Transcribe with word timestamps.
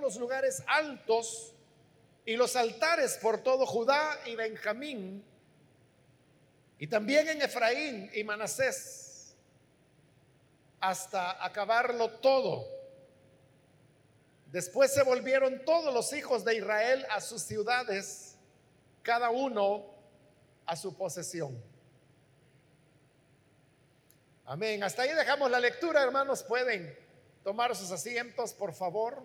los 0.00 0.16
lugares 0.16 0.62
altos 0.66 1.54
y 2.24 2.36
los 2.36 2.56
altares 2.56 3.18
por 3.20 3.42
todo 3.42 3.66
Judá 3.66 4.18
y 4.26 4.34
Benjamín, 4.34 5.24
y 6.78 6.86
también 6.86 7.28
en 7.28 7.42
Efraín 7.42 8.10
y 8.14 8.24
Manasés, 8.24 9.34
hasta 10.80 11.44
acabarlo 11.44 12.10
todo. 12.10 12.66
Después 14.50 14.92
se 14.92 15.02
volvieron 15.02 15.64
todos 15.64 15.92
los 15.92 16.12
hijos 16.12 16.44
de 16.44 16.56
Israel 16.56 17.06
a 17.10 17.20
sus 17.20 17.42
ciudades, 17.42 18.36
cada 19.02 19.30
uno 19.30 19.86
a 20.66 20.76
su 20.76 20.96
posesión. 20.96 21.60
Amén. 24.46 24.82
Hasta 24.84 25.02
ahí 25.02 25.12
dejamos 25.14 25.50
la 25.50 25.58
lectura, 25.58 26.02
hermanos. 26.02 26.42
Pueden 26.42 26.96
tomar 27.42 27.74
sus 27.74 27.90
asientos, 27.90 28.52
por 28.52 28.74
favor. 28.74 29.22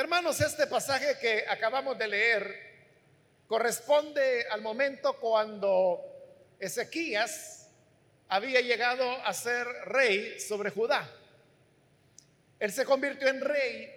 Hermanos, 0.00 0.40
este 0.40 0.66
pasaje 0.66 1.18
que 1.20 1.44
acabamos 1.46 1.98
de 1.98 2.08
leer 2.08 2.86
corresponde 3.46 4.46
al 4.48 4.62
momento 4.62 5.20
cuando 5.20 6.00
Ezequías 6.58 7.68
había 8.26 8.62
llegado 8.62 9.04
a 9.26 9.34
ser 9.34 9.66
rey 9.84 10.40
sobre 10.40 10.70
Judá. 10.70 11.06
Él 12.58 12.72
se 12.72 12.86
convirtió 12.86 13.28
en 13.28 13.42
rey 13.42 13.94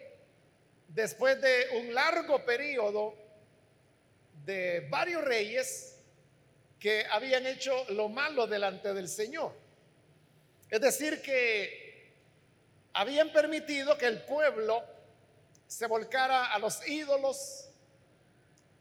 después 0.89 1.39
de 1.39 1.69
un 1.77 1.93
largo 1.93 2.43
periodo 2.43 3.15
de 4.43 4.85
varios 4.89 5.23
reyes 5.23 5.99
que 6.81 7.05
habían 7.09 7.47
hecho 7.47 7.85
lo 7.91 8.09
malo 8.09 8.45
delante 8.45 8.93
del 8.93 9.07
Señor. 9.07 9.53
Es 10.69 10.81
decir, 10.81 11.21
que 11.21 12.11
habían 12.91 13.31
permitido 13.31 13.97
que 13.97 14.07
el 14.07 14.21
pueblo 14.23 14.92
se 15.73 15.87
volcara 15.87 16.53
a 16.53 16.59
los 16.59 16.87
ídolos, 16.87 17.67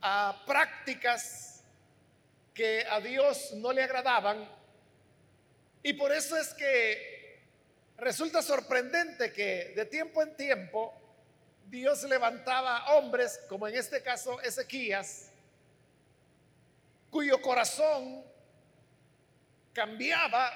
a 0.02 0.42
prácticas 0.46 1.64
que 2.52 2.84
a 2.88 3.00
Dios 3.00 3.52
no 3.54 3.72
le 3.72 3.82
agradaban. 3.82 4.46
Y 5.82 5.94
por 5.94 6.12
eso 6.12 6.36
es 6.36 6.52
que 6.52 7.40
resulta 7.96 8.42
sorprendente 8.42 9.32
que 9.32 9.72
de 9.74 9.86
tiempo 9.86 10.22
en 10.22 10.36
tiempo 10.36 10.92
Dios 11.66 12.02
levantaba 12.02 12.94
hombres, 12.96 13.40
como 13.48 13.66
en 13.66 13.74
este 13.74 14.02
caso 14.02 14.38
Ezequías, 14.42 15.30
cuyo 17.10 17.40
corazón 17.40 18.22
cambiaba, 19.72 20.52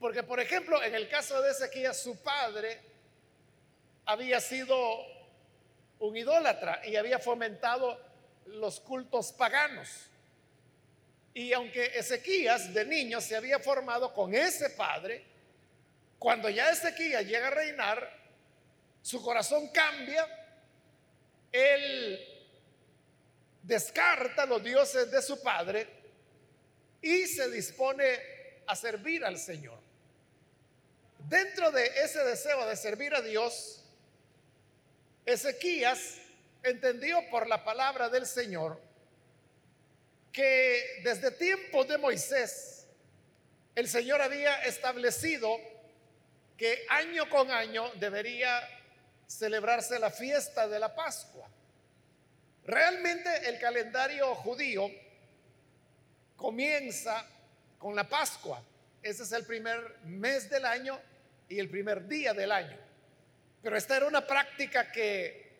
porque 0.00 0.24
por 0.24 0.40
ejemplo 0.40 0.82
en 0.82 0.96
el 0.96 1.08
caso 1.08 1.40
de 1.40 1.52
Ezequías 1.52 2.02
su 2.02 2.20
padre 2.20 2.80
había 4.04 4.40
sido 4.40 5.19
un 6.00 6.16
idólatra 6.16 6.82
y 6.86 6.96
había 6.96 7.18
fomentado 7.18 7.98
los 8.46 8.80
cultos 8.80 9.32
paganos. 9.32 9.88
Y 11.32 11.52
aunque 11.52 11.86
Ezequías 11.98 12.74
de 12.74 12.84
niño 12.84 13.20
se 13.20 13.36
había 13.36 13.60
formado 13.60 14.12
con 14.12 14.34
ese 14.34 14.70
padre, 14.70 15.24
cuando 16.18 16.48
ya 16.48 16.70
Ezequías 16.70 17.24
llega 17.24 17.46
a 17.46 17.50
reinar, 17.50 18.18
su 19.02 19.22
corazón 19.22 19.68
cambia, 19.68 20.26
él 21.52 22.18
descarta 23.62 24.46
los 24.46 24.62
dioses 24.62 25.10
de 25.10 25.22
su 25.22 25.40
padre 25.42 25.86
y 27.00 27.26
se 27.26 27.50
dispone 27.50 28.62
a 28.66 28.74
servir 28.74 29.24
al 29.24 29.38
Señor. 29.38 29.78
Dentro 31.28 31.70
de 31.70 31.86
ese 32.02 32.24
deseo 32.24 32.66
de 32.66 32.76
servir 32.76 33.14
a 33.14 33.22
Dios, 33.22 33.79
Ezequías 35.32 36.16
entendió 36.62 37.18
por 37.30 37.46
la 37.46 37.64
palabra 37.64 38.08
del 38.08 38.26
Señor 38.26 38.80
que 40.32 41.00
desde 41.04 41.30
tiempos 41.30 41.86
de 41.88 41.98
Moisés 41.98 42.86
el 43.74 43.88
Señor 43.88 44.20
había 44.20 44.62
establecido 44.64 45.56
que 46.56 46.84
año 46.88 47.28
con 47.30 47.50
año 47.50 47.90
debería 47.94 48.60
celebrarse 49.26 49.98
la 49.98 50.10
fiesta 50.10 50.66
de 50.66 50.78
la 50.78 50.94
Pascua. 50.94 51.48
Realmente 52.64 53.48
el 53.48 53.58
calendario 53.58 54.34
judío 54.34 54.90
comienza 56.36 57.24
con 57.78 57.94
la 57.94 58.08
Pascua. 58.08 58.62
Ese 59.02 59.22
es 59.22 59.32
el 59.32 59.46
primer 59.46 59.98
mes 60.04 60.50
del 60.50 60.64
año 60.64 61.00
y 61.48 61.58
el 61.60 61.70
primer 61.70 62.06
día 62.06 62.34
del 62.34 62.52
año. 62.52 62.89
Pero 63.62 63.76
esta 63.76 63.96
era 63.96 64.06
una 64.06 64.26
práctica 64.26 64.90
que 64.90 65.50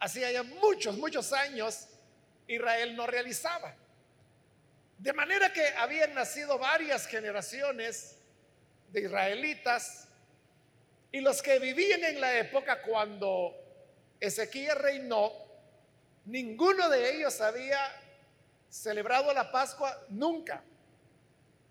hacía 0.00 0.30
ya 0.30 0.42
muchos, 0.42 0.96
muchos 0.96 1.32
años 1.32 1.88
Israel 2.46 2.96
no 2.96 3.06
realizaba. 3.06 3.74
De 4.98 5.12
manera 5.12 5.52
que 5.52 5.66
habían 5.76 6.14
nacido 6.14 6.58
varias 6.58 7.06
generaciones 7.06 8.16
de 8.92 9.02
israelitas 9.02 10.08
y 11.12 11.20
los 11.20 11.42
que 11.42 11.58
vivían 11.58 12.04
en 12.04 12.20
la 12.20 12.38
época 12.38 12.80
cuando 12.82 13.54
Ezequiel 14.18 14.76
reinó, 14.76 15.32
ninguno 16.24 16.88
de 16.88 17.14
ellos 17.14 17.40
había 17.40 17.78
celebrado 18.70 19.32
la 19.34 19.50
Pascua 19.52 20.04
nunca. 20.08 20.62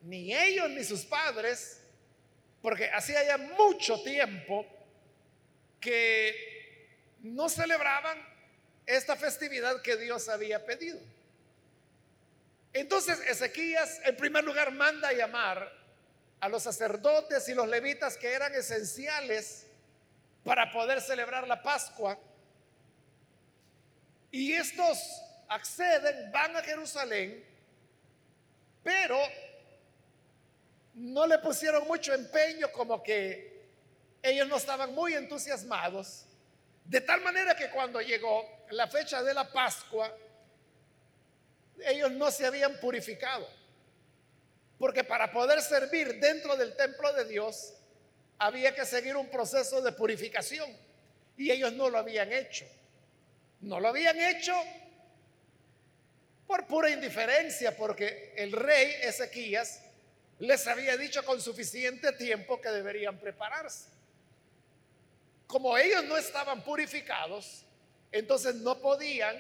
Ni 0.02 0.36
ellos 0.36 0.70
ni 0.70 0.84
sus 0.84 1.04
padres, 1.06 1.82
porque 2.62 2.90
hacía 2.92 3.24
ya 3.26 3.38
mucho 3.38 4.02
tiempo 4.04 4.66
que 5.86 6.90
no 7.22 7.48
celebraban 7.48 8.18
esta 8.88 9.16
festividad 9.16 9.84
que 9.84 9.96
Dios 9.98 10.28
había 10.30 10.66
pedido. 10.66 11.00
Entonces 12.74 13.20
Ezequías 13.20 14.02
en 14.04 14.18
primer 14.18 14.44
lugar 14.44 14.72
manda 14.72 15.10
a 15.10 15.14
llamar 15.14 15.72
a 16.40 16.50
los 16.50 16.64
sacerdotes 16.64 17.48
y 17.50 17.54
los 17.54 17.68
levitas 17.68 18.18
que 18.18 18.34
eran 18.34 18.54
esenciales 18.56 19.68
para 20.44 20.72
poder 20.72 21.02
celebrar 21.02 21.48
la 21.48 21.62
Pascua. 21.62 22.18
Y 24.32 24.54
estos 24.54 24.98
acceden, 25.48 26.32
van 26.32 26.56
a 26.58 26.64
Jerusalén, 26.64 27.46
pero 28.82 29.20
no 30.96 31.28
le 31.28 31.38
pusieron 31.38 31.88
mucho 31.88 32.12
empeño 32.12 32.72
como 32.72 33.04
que 33.04 33.55
ellos 34.26 34.48
no 34.48 34.58
estaban 34.58 34.94
muy 34.94 35.14
entusiasmados, 35.14 36.26
de 36.86 37.02
tal 37.02 37.22
manera 37.22 37.56
que 37.56 37.70
cuando 37.70 38.02
llegó 38.02 38.48
la 38.72 38.88
fecha 38.88 39.24
de 39.24 39.34
la 39.34 39.52
Pascua, 39.52 40.16
ellos 41.86 42.12
no 42.12 42.32
se 42.32 42.46
habían 42.46 42.80
purificado. 42.80 43.48
Porque 44.78 45.04
para 45.04 45.32
poder 45.32 45.62
servir 45.62 46.20
dentro 46.20 46.56
del 46.56 46.76
templo 46.76 47.12
de 47.14 47.26
Dios, 47.26 47.74
había 48.38 48.76
que 48.76 48.86
seguir 48.86 49.16
un 49.16 49.30
proceso 49.30 49.82
de 49.82 49.92
purificación. 49.94 50.70
Y 51.38 51.52
ellos 51.52 51.74
no 51.74 51.90
lo 51.90 51.98
habían 51.98 52.32
hecho. 52.32 52.66
No 53.62 53.80
lo 53.80 53.88
habían 53.88 54.20
hecho 54.20 54.54
por 56.46 56.68
pura 56.68 56.90
indiferencia, 56.90 57.76
porque 57.76 58.34
el 58.38 58.52
rey 58.52 58.94
Ezequías 59.02 59.82
les 60.40 60.68
había 60.68 60.98
dicho 60.98 61.24
con 61.26 61.42
suficiente 61.42 62.12
tiempo 62.14 62.62
que 62.62 62.70
deberían 62.70 63.20
prepararse. 63.20 63.95
Como 65.48 65.78
ellos 65.78 66.04
no 66.06 66.18
estaban 66.18 66.64
purificados, 66.64 67.64
entonces 68.12 68.56
no 68.56 68.80
podían 68.80 69.38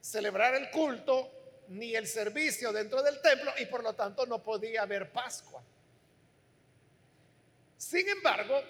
celebrar 0.00 0.54
el 0.54 0.70
culto 0.70 1.30
ni 1.68 1.94
el 1.94 2.06
servicio 2.06 2.72
dentro 2.72 3.02
del 3.02 3.20
templo 3.20 3.52
y 3.58 3.66
por 3.66 3.82
lo 3.82 3.94
tanto 3.94 4.24
no 4.26 4.42
podía 4.42 4.82
haber 4.82 5.10
Pascua. 5.10 5.62
Sin 7.76 8.08
embargo, 8.08 8.62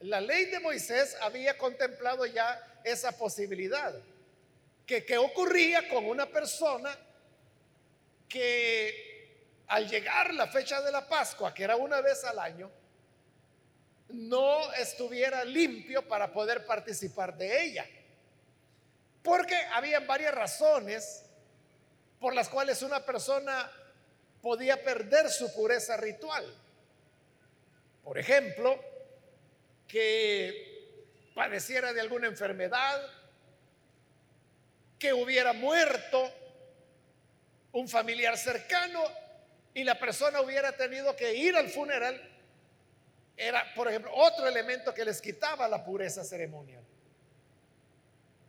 la 0.00 0.20
ley 0.20 0.46
de 0.46 0.60
Moisés 0.60 1.16
había 1.20 1.56
contemplado 1.56 2.26
ya 2.26 2.80
esa 2.84 3.16
posibilidad. 3.16 3.94
Que, 4.86 5.04
¿Qué 5.04 5.18
ocurría 5.18 5.88
con 5.88 6.06
una 6.06 6.26
persona 6.26 6.96
que 8.28 9.06
al 9.68 9.88
llegar 9.88 10.32
la 10.34 10.46
fecha 10.46 10.80
de 10.82 10.92
la 10.92 11.08
Pascua, 11.08 11.52
que 11.52 11.64
era 11.64 11.76
una 11.76 12.00
vez 12.00 12.24
al 12.24 12.38
año, 12.38 12.70
no 14.08 14.72
estuviera 14.74 15.44
limpio 15.44 16.06
para 16.06 16.32
poder 16.32 16.64
participar 16.64 17.36
de 17.36 17.64
ella. 17.64 17.86
Porque 19.22 19.56
había 19.72 20.00
varias 20.00 20.34
razones 20.34 21.24
por 22.20 22.34
las 22.34 22.48
cuales 22.48 22.82
una 22.82 23.04
persona 23.04 23.70
podía 24.40 24.82
perder 24.82 25.28
su 25.28 25.52
pureza 25.54 25.96
ritual. 25.96 26.44
Por 28.04 28.18
ejemplo, 28.18 28.80
que 29.88 30.76
padeciera 31.34 31.92
de 31.92 32.00
alguna 32.00 32.28
enfermedad, 32.28 33.02
que 34.98 35.12
hubiera 35.12 35.52
muerto 35.52 36.32
un 37.72 37.88
familiar 37.88 38.38
cercano 38.38 39.02
y 39.74 39.84
la 39.84 39.98
persona 39.98 40.40
hubiera 40.40 40.72
tenido 40.72 41.14
que 41.14 41.34
ir 41.34 41.54
al 41.56 41.68
funeral, 41.68 42.35
era, 43.36 43.72
por 43.74 43.88
ejemplo, 43.88 44.10
otro 44.14 44.46
elemento 44.46 44.94
que 44.94 45.04
les 45.04 45.20
quitaba 45.20 45.68
la 45.68 45.84
pureza 45.84 46.24
ceremonial. 46.24 46.82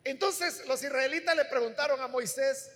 Entonces 0.03 0.65
los 0.65 0.81
israelitas 0.81 1.35
le 1.35 1.43
preguntaron 1.45 1.99
a 1.99 2.07
Moisés, 2.07 2.71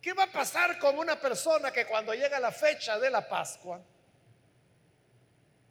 ¿qué 0.00 0.14
va 0.14 0.24
a 0.24 0.32
pasar 0.32 0.78
con 0.78 0.98
una 0.98 1.20
persona 1.20 1.70
que 1.70 1.86
cuando 1.86 2.14
llega 2.14 2.40
la 2.40 2.52
fecha 2.52 2.98
de 2.98 3.10
la 3.10 3.28
Pascua 3.28 3.82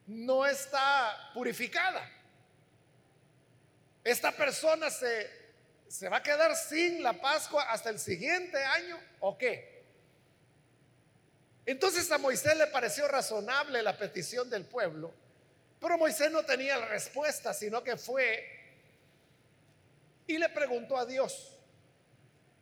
no 0.05 0.45
está 0.45 1.31
purificada? 1.33 2.07
Esta 4.03 4.31
persona 4.31 4.91
se, 4.91 5.31
se 5.87 6.07
va 6.09 6.17
a 6.17 6.23
quedar 6.23 6.55
sin 6.55 7.01
la 7.01 7.13
Pascua 7.13 7.63
hasta 7.63 7.89
el 7.89 7.97
siguiente 7.97 8.63
año 8.63 8.99
o 9.21 9.35
qué? 9.35 9.72
Entonces 11.65 12.11
a 12.11 12.17
Moisés 12.17 12.57
le 12.57 12.67
pareció 12.67 13.07
razonable 13.07 13.81
la 13.81 13.97
petición 13.97 14.49
del 14.49 14.65
pueblo, 14.65 15.13
pero 15.79 15.97
Moisés 15.97 16.31
no 16.31 16.43
tenía 16.43 16.77
la 16.77 16.87
respuesta, 16.87 17.53
sino 17.53 17.83
que 17.83 17.97
fue 17.97 18.63
y 20.27 20.37
le 20.37 20.49
preguntó 20.49 20.97
a 20.97 21.05
Dios. 21.05 21.57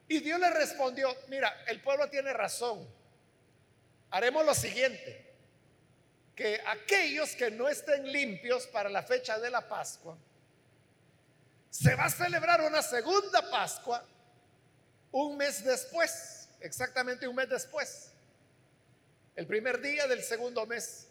Y 0.07 0.19
Dios 0.19 0.39
le 0.39 0.49
respondió, 0.49 1.15
mira, 1.29 1.63
el 1.67 1.81
pueblo 1.81 2.09
tiene 2.09 2.33
razón. 2.33 2.87
Haremos 4.09 4.45
lo 4.45 4.53
siguiente, 4.53 5.33
que 6.35 6.61
aquellos 6.67 7.35
que 7.35 7.49
no 7.49 7.69
estén 7.69 8.11
limpios 8.11 8.67
para 8.67 8.89
la 8.89 9.03
fecha 9.03 9.39
de 9.39 9.49
la 9.49 9.67
Pascua, 9.67 10.17
se 11.69 11.95
va 11.95 12.05
a 12.05 12.09
celebrar 12.09 12.61
una 12.61 12.81
segunda 12.81 13.49
Pascua 13.49 14.05
un 15.11 15.37
mes 15.37 15.63
después, 15.63 16.49
exactamente 16.59 17.27
un 17.27 17.35
mes 17.35 17.49
después, 17.49 18.10
el 19.41 19.47
primer 19.47 19.81
día 19.81 20.07
del 20.07 20.23
segundo 20.23 20.65
mes. 20.65 21.07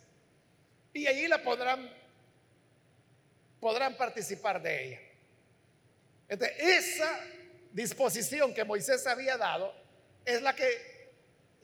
Y 0.93 1.07
allí 1.07 1.29
la 1.29 1.43
podrán, 1.43 1.91
podrán 3.61 3.97
participar 3.97 4.63
de 4.63 4.85
ella 4.87 5.01
esa 6.59 7.21
disposición 7.73 8.55
que 8.55 8.65
Moisés 8.65 9.07
había 9.07 9.37
dado 9.37 9.75
es 10.25 10.43
la 10.43 10.55
que 10.55 11.11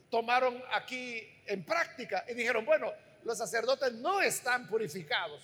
tomaron 0.09 0.61
aquí 0.71 1.25
en 1.45 1.63
práctica 1.63 2.25
y 2.27 2.33
dijeron, 2.33 2.65
bueno, 2.65 2.91
los 3.23 3.37
sacerdotes 3.37 3.93
no 3.93 4.21
están 4.21 4.67
purificados. 4.67 5.41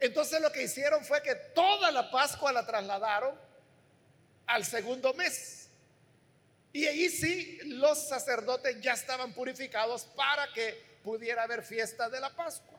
Entonces 0.00 0.40
lo 0.40 0.50
que 0.50 0.62
hicieron 0.62 1.04
fue 1.04 1.22
que 1.22 1.34
toda 1.54 1.90
la 1.90 2.10
Pascua 2.10 2.52
la 2.52 2.66
trasladaron 2.66 3.38
al 4.46 4.64
segundo 4.64 5.12
mes. 5.14 5.57
Y 6.72 6.86
allí 6.86 7.08
sí 7.08 7.58
los 7.64 8.08
sacerdotes 8.08 8.80
ya 8.80 8.92
estaban 8.92 9.32
purificados 9.32 10.04
para 10.16 10.52
que 10.52 10.98
pudiera 11.02 11.44
haber 11.44 11.62
fiesta 11.62 12.08
de 12.08 12.20
la 12.20 12.34
Pascua. 12.34 12.78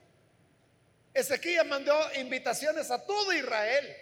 Ezequiel 1.13 1.67
mandó 1.67 1.97
invitaciones 2.15 2.91
a 2.91 3.03
todo 3.03 3.33
Israel 3.33 3.95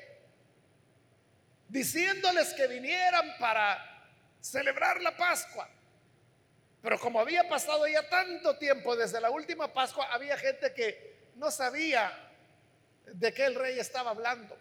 diciéndoles 1.69 2.53
que 2.53 2.67
vinieran 2.67 3.37
para 3.39 3.77
celebrar 4.41 5.01
la 5.01 5.15
Pascua. 5.15 5.69
Pero 6.81 6.99
como 6.99 7.19
había 7.19 7.47
pasado 7.49 7.87
ya 7.87 8.07
tanto 8.07 8.57
tiempo 8.57 8.95
desde 8.95 9.19
la 9.19 9.29
última 9.29 9.73
Pascua, 9.73 10.07
había 10.11 10.37
gente 10.37 10.73
que 10.73 11.31
no 11.35 11.51
sabía 11.51 12.11
de 13.05 13.33
qué 13.33 13.45
el 13.45 13.55
rey 13.55 13.79
estaba 13.79 14.11
hablando. 14.11 14.57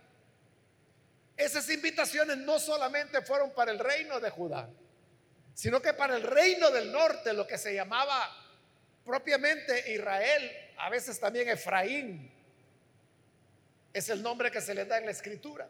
Esas 1.37 1.69
invitaciones 1.69 2.39
no 2.39 2.59
solamente 2.59 3.21
fueron 3.23 3.53
para 3.53 3.71
el 3.71 3.79
reino 3.79 4.19
de 4.21 4.31
Judá, 4.31 4.69
sino 5.57 5.81
que 5.81 5.95
para 5.95 6.15
el 6.17 6.23
reino 6.23 6.71
del 6.71 6.93
norte, 6.93 7.33
lo 7.33 7.47
que 7.47 7.57
se 7.57 7.75
llamaba 7.75 8.29
propiamente 9.05 9.91
Israel, 9.93 10.53
a 10.77 10.91
veces 10.91 11.19
también 11.19 11.49
Efraín, 11.49 12.31
es 13.93 14.09
el 14.11 14.23
nombre 14.23 14.51
que 14.51 14.61
se 14.61 14.75
le 14.75 14.85
da 14.85 14.99
en 14.99 15.07
la 15.07 15.13
escritura 15.13 15.67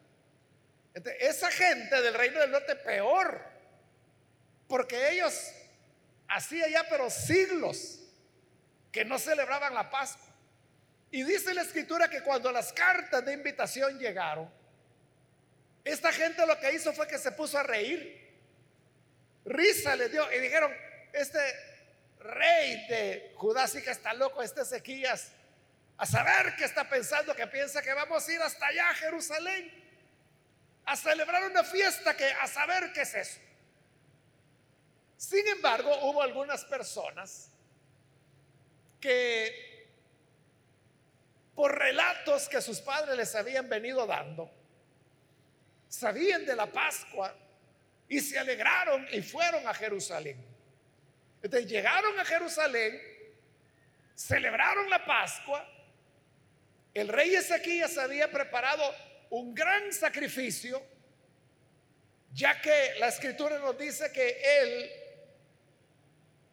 esa 1.20 1.50
gente 1.50 2.00
del 2.00 2.14
reino 2.14 2.40
del 2.40 2.50
norte 2.50 2.74
peor, 2.76 3.42
porque 4.66 5.10
ellos 5.10 5.52
hacía 6.28 6.68
ya 6.68 6.84
pero 6.88 7.10
siglos 7.10 8.00
que 8.90 9.04
no 9.04 9.18
celebraban 9.18 9.74
la 9.74 9.90
Pascua. 9.90 10.24
Y 11.10 11.22
dice 11.22 11.54
la 11.54 11.62
escritura 11.62 12.08
que 12.08 12.22
cuando 12.22 12.50
las 12.50 12.72
cartas 12.72 13.24
de 13.24 13.34
invitación 13.34 13.98
llegaron, 13.98 14.50
esta 15.84 16.10
gente 16.12 16.46
lo 16.46 16.58
que 16.58 16.72
hizo 16.72 16.92
fue 16.92 17.06
que 17.06 17.18
se 17.18 17.30
puso 17.32 17.58
a 17.58 17.62
reír. 17.62 18.25
Risa 19.46 19.94
le 19.94 20.08
dio 20.08 20.30
y 20.32 20.40
dijeron, 20.40 20.72
este 21.12 21.38
rey 22.18 22.86
de 22.88 23.32
Judá 23.36 23.66
sí 23.68 23.80
que 23.80 23.92
está 23.92 24.12
loco, 24.12 24.42
este 24.42 24.62
Ezequías, 24.62 25.30
a 25.96 26.04
saber 26.04 26.54
qué 26.56 26.64
está 26.64 26.88
pensando, 26.88 27.34
que 27.34 27.46
piensa 27.46 27.80
que 27.80 27.94
vamos 27.94 28.28
a 28.28 28.32
ir 28.32 28.42
hasta 28.42 28.66
allá 28.66 28.90
a 28.90 28.94
Jerusalén 28.94 29.72
a 30.84 30.96
celebrar 30.96 31.44
una 31.44 31.64
fiesta 31.64 32.16
que 32.16 32.24
a 32.24 32.46
saber 32.46 32.92
qué 32.92 33.02
es 33.02 33.14
eso. 33.14 33.40
Sin 35.16 35.46
embargo, 35.48 35.96
hubo 36.02 36.22
algunas 36.22 36.64
personas 36.64 37.48
que 39.00 39.88
por 41.54 41.76
relatos 41.76 42.48
que 42.48 42.60
sus 42.60 42.80
padres 42.80 43.16
les 43.16 43.34
habían 43.34 43.68
venido 43.68 44.06
dando, 44.06 44.50
sabían 45.88 46.44
de 46.44 46.54
la 46.54 46.66
Pascua 46.66 47.34
y 48.08 48.20
se 48.20 48.38
alegraron 48.38 49.06
y 49.12 49.22
fueron 49.22 49.66
a 49.66 49.74
Jerusalén. 49.74 50.44
Entonces 51.42 51.68
llegaron 51.70 52.18
a 52.18 52.24
Jerusalén, 52.24 53.00
celebraron 54.14 54.88
la 54.88 55.04
Pascua, 55.04 55.68
el 56.94 57.08
rey 57.08 57.34
Ezequías 57.34 57.98
había 57.98 58.30
preparado 58.30 58.82
un 59.30 59.54
gran 59.54 59.92
sacrificio, 59.92 60.82
ya 62.32 62.60
que 62.60 62.94
la 62.98 63.08
escritura 63.08 63.58
nos 63.58 63.76
dice 63.76 64.10
que 64.12 64.40
él 64.60 64.90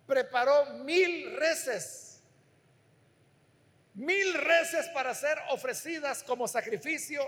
preparó 0.05 0.65
mil 0.79 1.35
reces, 1.37 2.21
mil 3.93 4.33
reces 4.33 4.87
para 4.89 5.13
ser 5.13 5.37
ofrecidas 5.49 6.23
como 6.23 6.47
sacrificio 6.47 7.23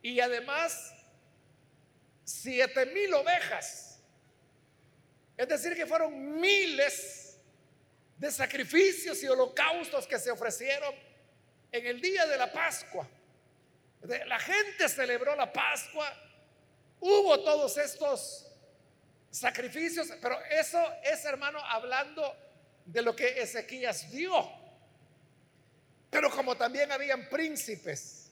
y 0.00 0.20
además 0.20 0.93
siete 2.24 2.86
mil 2.86 3.12
ovejas. 3.14 4.00
Es 5.36 5.48
decir, 5.48 5.74
que 5.74 5.86
fueron 5.86 6.40
miles 6.40 7.38
de 8.16 8.30
sacrificios 8.30 9.22
y 9.22 9.28
holocaustos 9.28 10.06
que 10.06 10.18
se 10.18 10.30
ofrecieron 10.30 10.94
en 11.72 11.86
el 11.86 12.00
día 12.00 12.26
de 12.26 12.36
la 12.36 12.52
Pascua. 12.52 13.08
La 14.26 14.38
gente 14.38 14.88
celebró 14.88 15.34
la 15.34 15.52
Pascua, 15.52 16.06
hubo 17.00 17.42
todos 17.42 17.76
estos 17.78 18.50
sacrificios, 19.30 20.08
pero 20.20 20.38
eso 20.44 20.78
es, 21.02 21.24
hermano, 21.24 21.58
hablando 21.58 22.36
de 22.84 23.02
lo 23.02 23.16
que 23.16 23.40
Ezequías 23.40 24.10
dio. 24.10 24.50
Pero 26.10 26.30
como 26.30 26.56
también 26.56 26.92
habían 26.92 27.28
príncipes, 27.28 28.30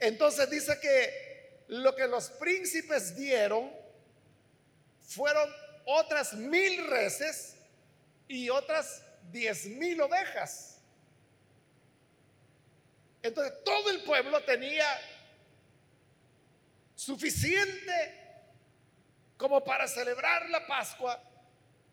entonces 0.00 0.50
dice 0.50 0.80
que 0.80 1.29
lo 1.70 1.94
que 1.94 2.08
los 2.08 2.30
príncipes 2.30 3.14
dieron 3.14 3.70
fueron 5.06 5.48
otras 5.84 6.32
mil 6.32 6.84
reses 6.88 7.54
y 8.26 8.50
otras 8.50 9.04
diez 9.30 9.66
mil 9.66 10.00
ovejas. 10.00 10.80
Entonces 13.22 13.54
todo 13.64 13.90
el 13.90 14.02
pueblo 14.02 14.42
tenía 14.42 14.84
suficiente 16.96 18.16
como 19.36 19.62
para 19.62 19.86
celebrar 19.86 20.50
la 20.50 20.66
Pascua. 20.66 21.22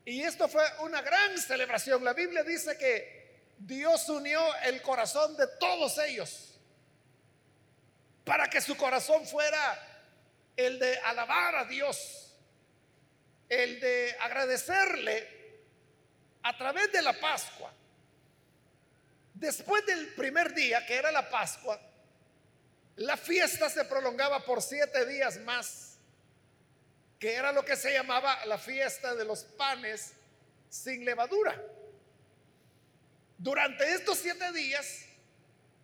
Y 0.06 0.24
esto 0.24 0.48
fue 0.50 0.64
una 0.80 1.04
gran 1.04 1.38
celebración. 1.38 2.04
La 2.04 2.14
Biblia 2.14 2.44
dice 2.44 2.76
que 2.80 3.52
Dios 3.60 4.10
unió 4.10 4.42
el 4.64 4.82
corazón 4.82 5.38
de 5.38 5.46
todos 5.60 6.00
ellos 6.00 6.47
para 8.28 8.50
que 8.50 8.60
su 8.60 8.76
corazón 8.76 9.26
fuera 9.26 9.80
el 10.58 10.78
de 10.80 10.98
alabar 11.00 11.56
a 11.56 11.64
Dios, 11.64 12.36
el 13.48 13.80
de 13.80 14.18
agradecerle 14.20 15.26
a 16.44 16.58
través 16.58 16.92
de 16.92 17.02
la 17.02 17.14
Pascua. 17.14 17.72
Después 19.34 19.86
del 19.86 20.14
primer 20.14 20.54
día, 20.54 20.86
que 20.86 20.96
era 20.96 21.10
la 21.10 21.30
Pascua, 21.30 21.80
la 22.98 23.16
fiesta 23.16 23.70
se 23.70 23.86
prolongaba 23.86 24.44
por 24.44 24.62
siete 24.62 25.06
días 25.06 25.38
más, 25.38 25.98
que 27.20 27.34
era 27.34 27.54
lo 27.54 27.64
que 27.64 27.78
se 27.78 27.94
llamaba 27.94 28.46
la 28.46 28.58
fiesta 28.58 29.16
de 29.16 29.24
los 29.24 29.46
panes 29.46 30.12
sin 30.70 31.06
levadura. 31.06 31.64
Durante 33.38 33.90
estos 33.94 34.18
siete 34.18 34.52
días, 34.52 35.06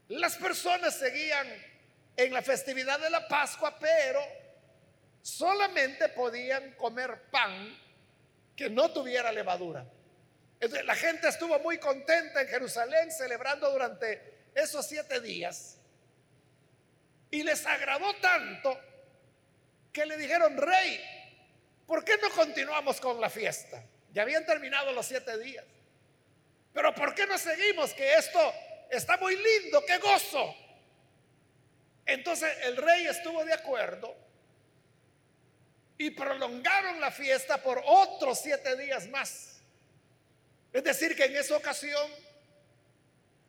las 0.10 0.36
personas 0.36 1.00
seguían 1.00 1.48
en 2.16 2.34
la 2.34 2.42
festividad 2.42 3.00
de 3.00 3.10
la 3.10 3.28
Pascua, 3.28 3.78
pero 3.80 4.22
solamente 5.22 6.10
podían 6.10 6.74
comer 6.74 7.30
pan 7.32 7.78
que 8.56 8.70
no 8.70 8.92
tuviera 8.92 9.32
levadura. 9.32 9.86
Entonces, 10.60 10.86
la 10.86 10.96
gente 10.96 11.28
estuvo 11.28 11.58
muy 11.60 11.78
contenta 11.78 12.42
en 12.42 12.48
Jerusalén 12.48 13.12
celebrando 13.12 13.70
durante 13.72 14.50
esos 14.56 14.86
siete 14.88 15.20
días. 15.20 15.78
Y 17.32 17.44
les 17.44 17.66
agradó 17.66 18.14
tanto 18.18 18.80
que 19.92 20.06
le 20.06 20.18
dijeron, 20.18 20.56
rey, 20.56 21.02
¿por 21.86 22.06
qué 22.06 22.18
no 22.22 22.30
continuamos 22.30 23.02
con 23.02 23.20
la 23.20 23.30
fiesta? 23.30 23.84
Ya 24.12 24.22
habían 24.22 24.46
terminado 24.46 24.92
los 24.92 25.06
siete 25.06 25.38
días. 25.40 25.66
Pero 26.74 26.94
¿por 26.94 27.14
qué 27.14 27.26
no 27.26 27.38
seguimos? 27.38 27.94
Que 27.94 28.16
esto 28.16 28.54
está 28.90 29.18
muy 29.18 29.36
lindo, 29.36 29.84
qué 29.86 29.98
gozo. 29.98 30.56
Entonces 32.06 32.52
el 32.64 32.78
rey 32.78 33.06
estuvo 33.08 33.44
de 33.46 33.54
acuerdo 33.54 34.16
y 35.98 36.12
prolongaron 36.12 37.00
la 37.00 37.12
fiesta 37.12 37.62
por 37.62 37.82
otros 37.86 38.40
siete 38.42 38.76
días 38.76 39.08
más. 39.08 39.62
Es 40.74 40.84
decir, 40.84 41.16
que 41.16 41.26
en 41.26 41.36
esa 41.36 41.56
ocasión 41.56 42.12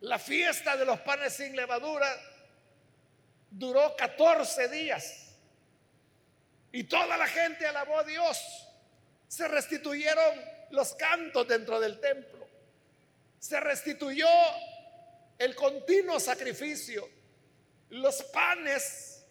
la 0.00 0.18
fiesta 0.18 0.76
de 0.76 0.84
los 0.84 1.00
panes 1.00 1.32
sin 1.32 1.56
levadura 1.56 2.08
duró 3.50 3.96
14 3.96 4.68
días. 4.68 5.30
Y 6.72 6.84
toda 6.84 7.16
la 7.16 7.26
gente 7.26 7.66
alabó 7.66 8.00
a 8.00 8.04
Dios. 8.04 8.68
Se 9.28 9.48
restituyeron 9.48 10.34
los 10.70 10.94
cantos 10.94 11.48
dentro 11.48 11.80
del 11.80 11.98
templo. 12.00 12.46
Se 13.38 13.58
restituyó 13.60 14.28
el 15.38 15.54
continuo 15.54 16.20
sacrificio. 16.20 17.08
Los 17.94 18.24
panes 18.24 19.24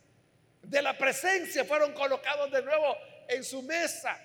de 0.62 0.82
la 0.82 0.98
presencia 0.98 1.65
fueron 1.65 1.93
colocados 1.93 2.50
de 2.50 2.62
nuevo 2.62 2.96
en 3.27 3.43
su 3.43 3.62
mesa. 3.62 4.17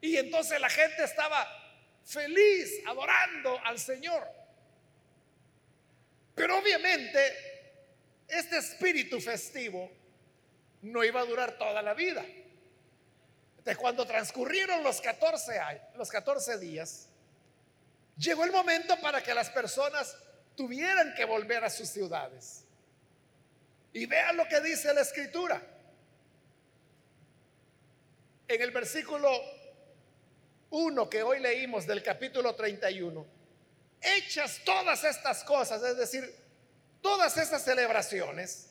Y 0.00 0.16
entonces 0.16 0.60
la 0.60 0.68
gente 0.68 1.04
estaba 1.04 1.46
feliz 2.04 2.82
adorando 2.86 3.56
al 3.64 3.78
Señor. 3.78 4.28
Pero 6.34 6.58
obviamente 6.58 8.24
este 8.26 8.58
espíritu 8.58 9.20
festivo 9.20 9.92
no 10.82 11.04
iba 11.04 11.20
a 11.20 11.24
durar 11.24 11.56
toda 11.56 11.80
la 11.82 11.94
vida. 11.94 12.24
Entonces 13.58 13.78
cuando 13.78 14.04
transcurrieron 14.04 14.82
los 14.82 15.00
14, 15.00 15.52
los 15.94 16.10
14 16.10 16.58
días, 16.58 17.08
llegó 18.18 18.44
el 18.44 18.50
momento 18.50 19.00
para 19.00 19.22
que 19.22 19.32
las 19.32 19.50
personas 19.50 20.16
tuvieran 20.56 21.14
que 21.14 21.24
volver 21.24 21.62
a 21.62 21.70
sus 21.70 21.88
ciudades. 21.88 22.65
Y 23.96 24.04
vean 24.04 24.36
lo 24.36 24.46
que 24.46 24.60
dice 24.60 24.92
la 24.92 25.00
escritura. 25.00 25.62
En 28.46 28.60
el 28.60 28.70
versículo 28.70 29.30
1 30.68 31.08
que 31.08 31.22
hoy 31.22 31.40
leímos 31.40 31.86
del 31.86 32.02
capítulo 32.02 32.54
31, 32.54 33.26
hechas 34.02 34.60
todas 34.66 35.02
estas 35.02 35.42
cosas, 35.44 35.82
es 35.82 35.96
decir, 35.96 36.30
todas 37.00 37.38
estas 37.38 37.64
celebraciones, 37.64 38.68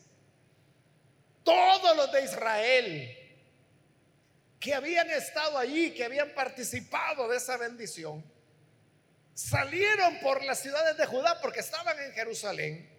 todos 1.43 1.97
los 1.97 2.11
de 2.11 2.23
Israel 2.23 3.17
que 4.59 4.75
habían 4.75 5.09
estado 5.09 5.57
allí, 5.57 5.91
que 5.95 6.03
habían 6.03 6.35
participado 6.35 7.27
de 7.29 7.37
esa 7.37 7.57
bendición, 7.57 8.23
salieron 9.33 10.19
por 10.19 10.43
las 10.43 10.59
ciudades 10.59 10.95
de 10.97 11.07
Judá 11.07 11.41
porque 11.41 11.61
estaban 11.61 11.97
en 11.99 12.11
Jerusalén. 12.11 12.94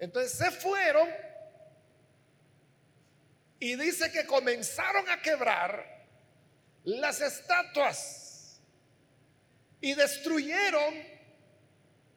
Entonces 0.00 0.32
se 0.32 0.50
fueron 0.50 1.08
y 3.60 3.76
dice 3.76 4.10
que 4.10 4.24
comenzaron 4.24 5.08
a 5.10 5.20
quebrar 5.20 6.06
las 6.84 7.20
estatuas 7.20 8.60
y 9.82 9.94
destruyeron 9.94 10.94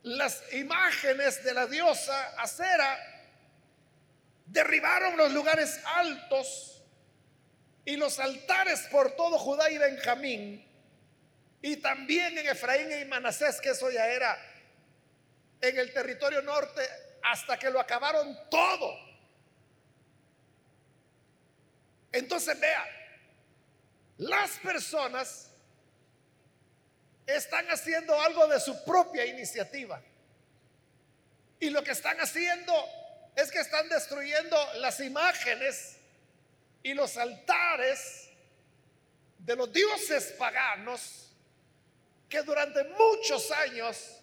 las 0.03 0.41
imágenes 0.53 1.43
de 1.43 1.53
la 1.53 1.67
diosa 1.67 2.41
Acera, 2.41 2.97
derribaron 4.45 5.17
los 5.17 5.31
lugares 5.33 5.79
altos 5.85 6.81
y 7.85 7.97
los 7.97 8.19
altares 8.19 8.81
por 8.91 9.11
todo 9.11 9.37
Judá 9.37 9.69
y 9.69 9.77
Benjamín 9.77 10.65
y 11.61 11.77
también 11.77 12.37
en 12.37 12.47
Efraín 12.47 12.91
y 12.91 13.05
Manasés, 13.05 13.59
que 13.61 13.69
eso 13.69 13.89
ya 13.89 14.07
era 14.07 14.37
en 15.61 15.79
el 15.79 15.93
territorio 15.93 16.41
norte, 16.41 16.81
hasta 17.23 17.57
que 17.57 17.69
lo 17.69 17.79
acabaron 17.79 18.37
todo. 18.49 18.93
Entonces 22.11 22.59
vea, 22.59 22.85
las 24.17 24.51
personas 24.59 25.49
están 27.25 27.65
haciendo 27.69 28.19
algo 28.21 28.47
de 28.47 28.59
su 28.59 28.83
propia 28.83 29.25
iniciativa. 29.25 30.01
Y 31.59 31.69
lo 31.69 31.83
que 31.83 31.91
están 31.91 32.19
haciendo 32.19 32.73
es 33.35 33.49
que 33.51 33.59
están 33.59 33.87
destruyendo 33.89 34.57
las 34.75 34.99
imágenes 34.99 35.97
y 36.83 36.93
los 36.93 37.17
altares 37.17 38.29
de 39.39 39.55
los 39.55 39.71
dioses 39.71 40.33
paganos 40.37 41.31
que 42.29 42.41
durante 42.43 42.83
muchos 42.83 43.49
años 43.51 44.22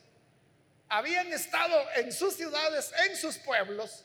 habían 0.90 1.32
estado 1.32 1.87
en 1.94 2.12
sus 2.12 2.35
ciudades, 2.35 2.92
en 3.06 3.16
sus 3.16 3.38
pueblos, 3.38 4.04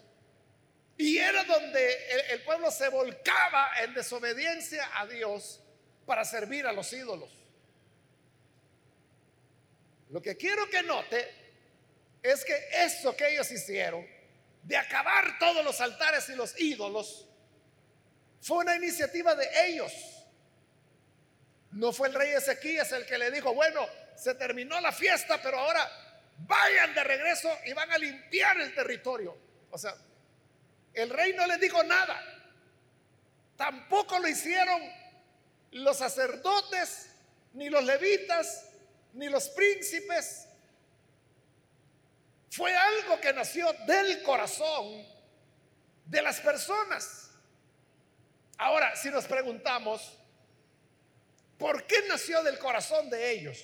y 0.98 1.18
era 1.18 1.44
donde 1.44 2.32
el, 2.32 2.44
pueblo 2.44 2.72
se 2.72 2.88
volcaba 2.89 3.72
en 3.82 3.94
desobediencia 3.94 4.89
a 4.94 5.06
Dios 5.08 5.60
para 6.06 6.24
servir 6.24 6.65
a 6.65 6.72
los 6.72 6.94
ídolos. 6.94 7.30
Lo 10.12 10.22
que 10.22 10.38
quiero 10.38 10.70
que 10.70 10.84
note 10.84 11.27
es 12.22 12.46
que 12.46 12.56
eso 12.72 13.15
que 13.18 13.34
ellos 13.34 13.51
hicieron, 13.51 14.08
de 14.62 14.77
acabar 14.77 15.38
todos 15.39 15.65
los 15.65 15.82
altares 15.82 16.30
y 16.30 16.36
los 16.36 16.58
ídolos, 16.60 17.27
fue 18.42 18.58
una 18.58 18.75
iniciativa 18.75 19.36
de 19.36 19.50
ellos. 19.68 19.92
No 21.72 21.92
fue 21.92 22.08
el 22.08 22.13
rey 22.13 22.32
Ezequías 22.32 22.92
el 22.92 23.06
que 23.06 23.18
le 23.18 23.32
dijo, 23.32 23.54
bueno, 23.54 23.86
se 24.15 24.36
terminó 24.36 24.80
la 24.80 24.92
fiesta, 24.92 25.42
pero 25.42 25.60
ahora 25.60 26.04
vayan 26.38 26.94
de 26.94 27.04
regreso 27.04 27.50
y 27.65 27.74
van 27.74 27.92
a 27.92 27.98
limpiar 27.98 28.60
el 28.62 28.74
territorio. 28.74 29.38
O 29.72 29.77
sea, 29.77 29.96
el 30.94 31.10
rey 31.10 31.34
no 31.34 31.46
les 31.48 31.60
dijo 31.60 31.84
nada. 31.84 32.22
Tampoco 33.56 34.20
lo 34.20 34.27
hicieron 34.27 34.82
los 35.72 35.98
sacerdotes, 35.98 37.10
ni 37.54 37.70
los 37.70 37.84
levitas, 37.84 38.70
ni 39.13 39.30
los 39.30 39.50
príncipes. 39.50 40.48
Fue 42.51 42.75
algo 42.75 43.20
que 43.20 43.34
nació 43.34 43.72
del 43.86 44.24
corazón 44.24 45.06
de 46.06 46.22
las 46.22 46.39
personas. 46.39 47.32
Ahora, 48.58 48.96
si 48.96 49.10
nos 49.10 49.25
preguntamos, 49.25 50.18
¿Por 51.58 51.88
qué 51.88 51.96
nació 52.08 52.44
del 52.44 52.60
corazón 52.60 53.10
de 53.10 53.32
ellos? 53.32 53.63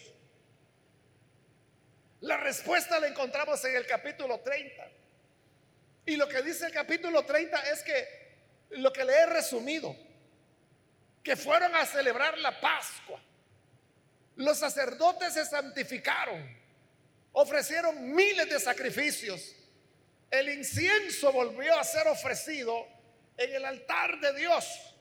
La 2.22 2.38
respuesta 2.38 3.00
la 3.00 3.08
encontramos 3.08 3.63
en 3.66 3.75
el 3.75 3.86
capítulo 3.88 4.40
30. 4.40 4.88
Y 6.06 6.16
lo 6.16 6.28
que 6.28 6.42
dice 6.44 6.68
el 6.68 6.72
capítulo 6.72 7.25
30 7.25 7.72
es 7.72 7.84
que 7.84 8.22
lo 8.72 8.94
que 8.94 9.04
le 9.04 9.13
he 9.13 9.25
resumido, 9.25 9.96
que 11.24 11.36
fueron 11.36 11.75
a 11.75 11.86
celebrar 11.86 12.38
la 12.38 12.60
Pascua. 12.60 13.20
Los 14.36 14.60
sacerdotes 14.60 15.34
se 15.34 15.46
santificaron, 15.46 16.58
ofrecieron 17.34 18.13
miles 18.13 18.50
de 18.50 18.60
sacrificios. 18.60 19.56
El 20.30 20.50
incienso 20.50 21.32
volvió 21.32 21.78
a 21.78 21.84
ser 21.84 22.08
ofrecido 22.08 22.88
en 23.38 23.56
el 23.56 23.66
altar 23.66 24.20
de 24.20 24.34
Dios. 24.34 24.96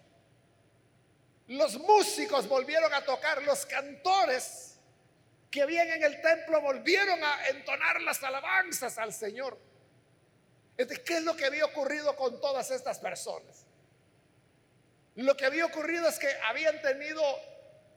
Los 1.49 1.79
músicos 1.79 2.49
volvieron 2.49 2.93
a 2.95 3.05
tocar, 3.05 3.43
los 3.43 3.67
cantores 3.67 4.70
que 5.51 5.63
habían 5.63 5.89
en 5.89 6.03
el 6.05 6.21
templo 6.21 6.61
volvieron 6.61 7.23
a 7.23 7.49
entonar 7.49 8.01
las 8.03 8.23
alabanzas 8.23 8.99
al 8.99 9.13
Señor. 9.13 9.59
¿Qué 10.77 11.17
es 11.17 11.23
lo 11.25 11.37
que 11.37 11.45
había 11.45 11.65
ocurrido 11.65 12.15
con 12.17 12.41
todas 12.41 12.71
estas 12.71 12.99
personas? 12.99 13.67
Lo 15.17 15.37
que 15.37 15.45
había 15.45 15.67
ocurrido 15.67 16.09
es 16.09 16.19
que 16.19 16.33
habían 16.45 16.81
tenido 16.81 17.23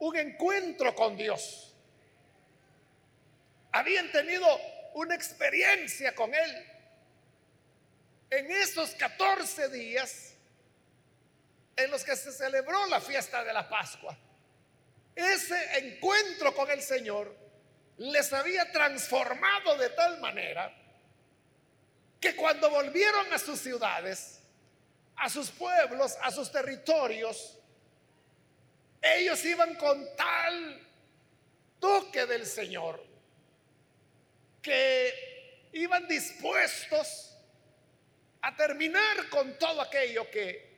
un 0.00 0.16
encuentro 0.16 0.94
con 0.94 1.16
Dios. 1.16 1.74
Habían 3.72 4.10
tenido 4.10 4.46
una 4.94 5.14
experiencia 5.14 6.14
con 6.14 6.34
Él. 6.34 6.66
En 8.30 8.50
esos 8.50 8.90
14 8.96 9.68
días 9.68 10.34
en 11.76 11.90
los 11.90 12.04
que 12.04 12.16
se 12.16 12.32
celebró 12.32 12.86
la 12.86 13.00
fiesta 13.00 13.44
de 13.44 13.52
la 13.52 13.68
Pascua. 13.68 14.16
Ese 15.14 15.78
encuentro 15.78 16.54
con 16.54 16.70
el 16.70 16.82
Señor 16.82 17.43
les 17.98 18.32
había 18.32 18.70
transformado 18.72 19.76
de 19.76 19.90
tal 19.90 20.20
manera 20.20 20.72
que 22.20 22.34
cuando 22.34 22.70
volvieron 22.70 23.32
a 23.32 23.38
sus 23.38 23.60
ciudades, 23.60 24.40
a 25.16 25.28
sus 25.28 25.50
pueblos, 25.50 26.16
a 26.22 26.30
sus 26.30 26.50
territorios, 26.50 27.58
ellos 29.00 29.44
iban 29.44 29.74
con 29.76 30.04
tal 30.16 30.88
toque 31.78 32.26
del 32.26 32.46
Señor 32.46 33.04
que 34.62 35.68
iban 35.72 36.08
dispuestos 36.08 37.36
a 38.40 38.56
terminar 38.56 39.28
con 39.28 39.58
todo 39.58 39.82
aquello 39.82 40.30
que 40.30 40.74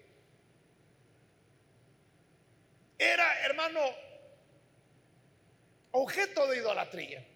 era, 2.99 3.41
hermano, 3.41 3.81
objeto 6.03 6.47
de 6.49 6.59
idolatría. 6.59 7.27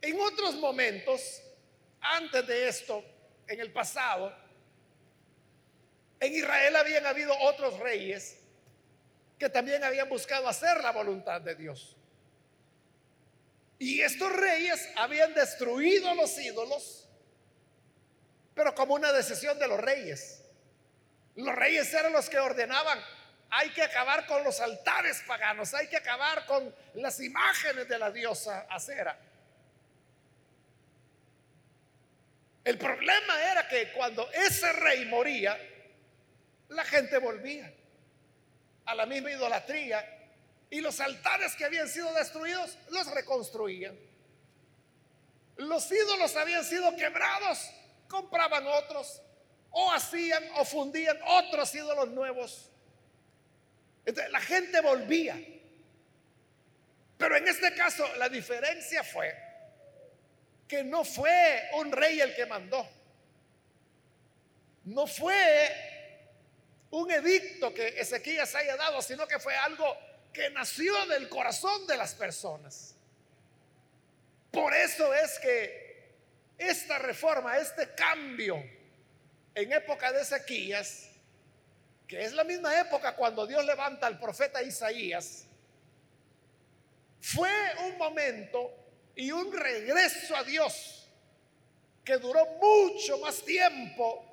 En 0.00 0.20
otros 0.20 0.54
momentos, 0.54 1.42
antes 2.00 2.46
de 2.46 2.68
esto, 2.68 3.04
en 3.48 3.60
el 3.60 3.72
pasado, 3.72 4.32
en 6.20 6.32
Israel 6.32 6.76
habían 6.76 7.06
habido 7.06 7.36
otros 7.40 7.78
reyes 7.80 8.38
que 9.38 9.48
también 9.48 9.82
habían 9.82 10.08
buscado 10.08 10.48
hacer 10.48 10.80
la 10.82 10.92
voluntad 10.92 11.40
de 11.40 11.56
Dios. 11.56 11.96
Y 13.78 14.00
estos 14.00 14.32
reyes 14.32 14.88
habían 14.96 15.34
destruido 15.34 16.14
los 16.14 16.38
ídolos, 16.38 17.08
pero 18.54 18.74
como 18.74 18.94
una 18.94 19.12
decisión 19.12 19.58
de 19.58 19.66
los 19.66 19.80
reyes. 19.80 20.44
Los 21.34 21.54
reyes 21.54 21.92
eran 21.92 22.12
los 22.12 22.30
que 22.30 22.38
ordenaban, 22.38 22.98
hay 23.50 23.70
que 23.70 23.82
acabar 23.82 24.26
con 24.26 24.42
los 24.44 24.60
altares 24.60 25.22
paganos, 25.26 25.72
hay 25.74 25.88
que 25.88 25.96
acabar 25.96 26.44
con 26.46 26.74
las 26.94 27.20
imágenes 27.20 27.88
de 27.88 27.98
la 27.98 28.10
diosa 28.10 28.66
acera. 28.68 29.18
El 32.64 32.78
problema 32.78 33.42
era 33.52 33.68
que 33.68 33.92
cuando 33.92 34.28
ese 34.32 34.72
rey 34.72 35.04
moría, 35.06 35.56
la 36.68 36.84
gente 36.84 37.18
volvía 37.18 37.72
a 38.86 38.94
la 38.94 39.06
misma 39.06 39.30
idolatría 39.30 40.04
y 40.68 40.80
los 40.80 40.98
altares 40.98 41.54
que 41.54 41.64
habían 41.64 41.88
sido 41.88 42.12
destruidos 42.14 42.76
los 42.90 43.06
reconstruían. 43.12 43.96
Los 45.58 45.90
ídolos 45.90 46.34
habían 46.36 46.64
sido 46.64 46.94
quebrados, 46.96 47.70
compraban 48.08 48.66
otros 48.66 49.22
o 49.70 49.92
hacían 49.92 50.42
o 50.56 50.64
fundían 50.64 51.18
otros 51.24 51.74
ídolos 51.74 52.08
nuevos. 52.08 52.70
Entonces, 54.06 54.32
la 54.32 54.40
gente 54.40 54.80
volvía. 54.80 55.38
Pero 57.18 57.36
en 57.36 57.48
este 57.48 57.74
caso 57.74 58.06
la 58.16 58.28
diferencia 58.28 59.02
fue 59.02 59.34
que 60.68 60.84
no 60.84 61.04
fue 61.04 61.68
un 61.74 61.92
rey 61.92 62.20
el 62.20 62.34
que 62.34 62.46
mandó. 62.46 62.88
No 64.84 65.06
fue 65.06 65.34
un 66.90 67.10
edicto 67.10 67.74
que 67.74 67.88
Ezequías 68.00 68.54
haya 68.54 68.76
dado, 68.76 69.02
sino 69.02 69.26
que 69.26 69.38
fue 69.38 69.54
algo 69.56 69.96
que 70.32 70.50
nació 70.50 71.06
del 71.06 71.28
corazón 71.28 71.86
de 71.86 71.96
las 71.96 72.14
personas. 72.14 72.94
Por 74.50 74.74
eso 74.74 75.12
es 75.14 75.38
que 75.40 76.14
esta 76.58 76.98
reforma, 76.98 77.58
este 77.58 77.94
cambio 77.94 78.62
en 79.54 79.72
época 79.72 80.12
de 80.12 80.22
Ezequías, 80.22 81.10
que 82.06 82.24
es 82.24 82.32
la 82.32 82.44
misma 82.44 82.78
época 82.78 83.16
cuando 83.16 83.46
Dios 83.46 83.64
levanta 83.64 84.06
al 84.06 84.18
profeta 84.18 84.62
Isaías, 84.62 85.46
fue 87.20 87.50
un 87.86 87.98
momento 87.98 88.72
y 89.16 89.32
un 89.32 89.52
regreso 89.52 90.36
a 90.36 90.44
Dios 90.44 91.08
que 92.04 92.18
duró 92.18 92.46
mucho 92.62 93.18
más 93.18 93.42
tiempo 93.44 94.24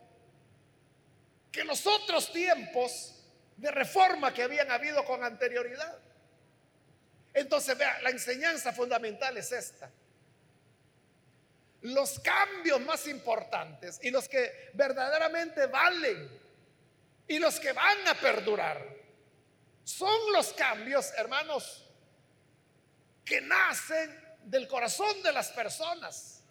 que 1.52 1.64
los 1.64 1.86
otros 1.88 2.32
tiempos 2.32 3.16
de 3.58 3.72
reforma 3.72 4.34
que 4.34 4.44
habían 4.44 4.70
habido 4.70 5.04
con 5.06 5.24
anterioridad. 5.24 5.98
Entonces, 7.34 7.78
vea, 7.78 8.00
la 8.02 8.10
enseñanza 8.10 8.74
fundamental 8.74 9.38
es 9.38 9.52
esta. 9.52 9.90
Los 11.82 12.20
cambios 12.20 12.80
más 12.82 13.08
importantes 13.08 14.00
y 14.04 14.12
los 14.12 14.30
que 14.30 14.72
verdaderamente 14.74 15.66
valen 15.68 16.43
y 17.28 17.40
los 17.40 17.60
que 17.60 17.72
van 17.72 18.08
a 18.08 18.16
perdurar 18.16 18.94
son 19.84 20.34
los 20.34 20.54
cambios, 20.54 21.12
hermanos, 21.18 21.90
que 23.26 23.42
nacen 23.42 24.38
del 24.44 24.68
corazón 24.68 25.22
de 25.24 25.32
las 25.32 25.52
personas. 25.52 26.44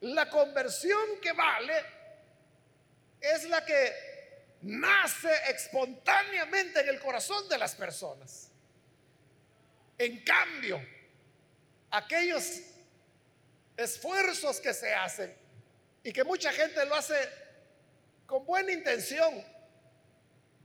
La 0.00 0.28
conversión 0.30 1.20
que 1.20 1.32
vale 1.32 1.84
es 3.20 3.44
la 3.44 3.64
que 3.64 4.08
nace 4.62 5.30
espontáneamente 5.50 6.80
en 6.80 6.88
el 6.88 7.00
corazón 7.00 7.48
de 7.48 7.58
las 7.58 7.74
personas. 7.74 8.50
En 9.96 10.22
cambio, 10.22 10.80
aquellos 11.90 12.60
esfuerzos 13.76 14.60
que 14.60 14.72
se 14.72 14.94
hacen 14.94 15.36
y 16.02 16.12
que 16.12 16.24
mucha 16.24 16.52
gente 16.52 16.84
lo 16.86 16.94
hace 16.94 17.47
con 18.28 18.44
buena 18.44 18.72
intención, 18.72 19.42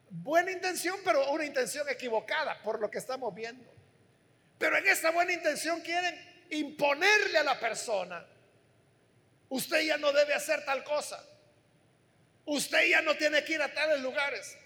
buena 0.09 0.51
intención, 0.51 0.99
pero 1.05 1.31
una 1.31 1.45
intención 1.45 1.87
equivocada 1.87 2.61
por 2.61 2.81
lo 2.81 2.91
que 2.91 2.97
estamos 2.97 3.33
viendo. 3.33 3.73
Pero 4.57 4.77
en 4.77 4.85
esa 4.85 5.11
buena 5.11 5.31
intención 5.31 5.79
quieren 5.79 6.45
imponerle 6.49 7.37
a 7.37 7.43
la 7.43 7.57
persona, 7.57 8.27
usted 9.47 9.79
ya 9.79 9.97
no 9.97 10.11
debe 10.11 10.33
hacer 10.33 10.65
tal 10.65 10.83
cosa, 10.83 11.25
usted 12.43 12.85
ya 12.89 13.01
no 13.01 13.15
tiene 13.15 13.45
que 13.45 13.53
ir 13.53 13.61
a 13.61 13.73
tales 13.73 14.01
lugares, 14.01 14.57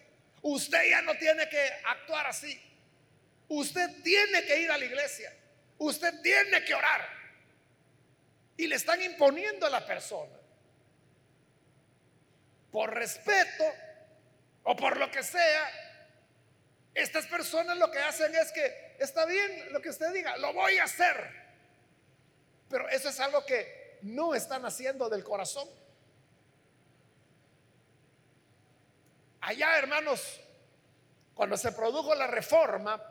usted 0.41 0.89
ya 0.89 1.03
no 1.03 1.15
tiene 1.19 1.47
que 1.49 1.69
actuar 1.85 2.25
así, 2.25 2.59
usted 3.47 4.01
tiene 4.01 4.43
que 4.43 4.59
ir 4.59 4.71
a 4.71 4.77
la 4.79 4.85
iglesia, 4.85 5.31
usted 5.77 6.19
tiene 6.23 6.65
que 6.65 6.73
orar. 6.73 7.07
Y 8.57 8.65
le 8.65 8.75
están 8.75 8.99
imponiendo 9.03 9.67
a 9.67 9.69
la 9.69 9.85
persona. 9.85 10.36
Por 12.71 12.93
respeto 12.93 13.63
o 14.63 14.75
por 14.75 14.97
lo 14.97 15.09
que 15.09 15.23
sea, 15.23 15.69
estas 16.93 17.25
personas 17.27 17.77
lo 17.77 17.91
que 17.91 17.99
hacen 17.99 18.33
es 18.35 18.51
que 18.51 18.95
está 18.99 19.25
bien 19.25 19.71
lo 19.71 19.81
que 19.81 19.89
usted 19.89 20.11
diga, 20.11 20.35
lo 20.37 20.53
voy 20.53 20.77
a 20.77 20.85
hacer. 20.85 21.15
Pero 22.69 22.89
eso 22.89 23.09
es 23.09 23.19
algo 23.19 23.45
que 23.45 23.99
no 24.01 24.35
están 24.35 24.65
haciendo 24.65 25.09
del 25.09 25.23
corazón. 25.23 25.67
Allá, 29.41 29.77
hermanos, 29.77 30.41
cuando 31.33 31.55
se 31.55 31.71
produjo 31.71 32.13
la 32.15 32.27
reforma 32.27 33.01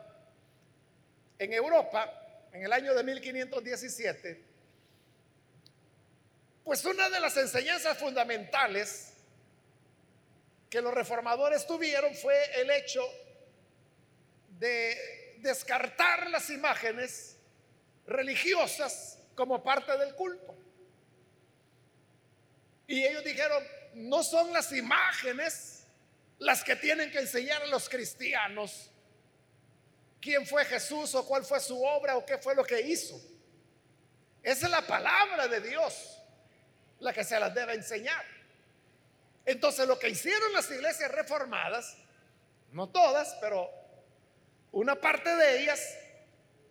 en 1.39 1.53
Europa, 1.53 2.45
en 2.51 2.63
el 2.63 2.73
año 2.73 2.93
de 2.93 3.03
1517, 3.03 4.45
pues 6.63 6.83
una 6.85 7.09
de 7.09 7.19
las 7.19 7.37
enseñanzas 7.37 7.97
fundamentales 7.97 9.13
que 10.69 10.81
los 10.81 10.93
reformadores 10.93 11.65
tuvieron 11.65 12.13
fue 12.15 12.35
el 12.59 12.69
hecho 12.71 13.01
de 14.59 15.37
descartar 15.39 16.29
las 16.29 16.49
imágenes 16.49 17.37
religiosas 18.05 19.19
como 19.35 19.63
parte 19.63 19.97
del 19.97 20.15
culto. 20.15 20.55
Y 22.87 23.03
ellos 23.03 23.23
dijeron, 23.23 23.63
no 23.93 24.23
son 24.23 24.51
las 24.53 24.71
imágenes 24.71 25.83
las 26.39 26.63
que 26.63 26.75
tienen 26.75 27.11
que 27.11 27.19
enseñar 27.19 27.61
a 27.63 27.67
los 27.67 27.89
cristianos 27.89 28.91
quién 30.21 30.45
fue 30.45 30.65
Jesús 30.65 31.13
o 31.15 31.25
cuál 31.25 31.43
fue 31.43 31.59
su 31.59 31.81
obra 31.83 32.17
o 32.17 32.25
qué 32.25 32.37
fue 32.37 32.55
lo 32.55 32.63
que 32.63 32.81
hizo. 32.81 33.19
Esa 34.43 34.65
es 34.65 34.71
la 34.71 34.85
palabra 34.85 35.47
de 35.47 35.61
Dios 35.61 36.21
la 36.99 37.13
que 37.13 37.23
se 37.23 37.39
las 37.39 37.53
debe 37.53 37.73
enseñar. 37.73 38.36
Entonces 39.47 39.87
lo 39.87 39.97
que 39.97 40.09
hicieron 40.09 40.51
las 40.51 40.69
iglesias 40.69 41.09
reformadas, 41.09 41.95
no 42.73 42.89
todas, 42.89 43.33
pero 43.39 43.71
una 44.73 44.99
parte 44.99 45.33
de 45.33 45.63
ellas 45.63 45.97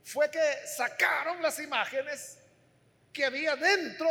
fue 0.05 0.31
que 0.31 0.43
sacaron 0.67 1.41
las 1.41 1.59
imágenes 1.59 2.39
que 3.15 3.25
había 3.25 3.57
dentro 3.57 4.07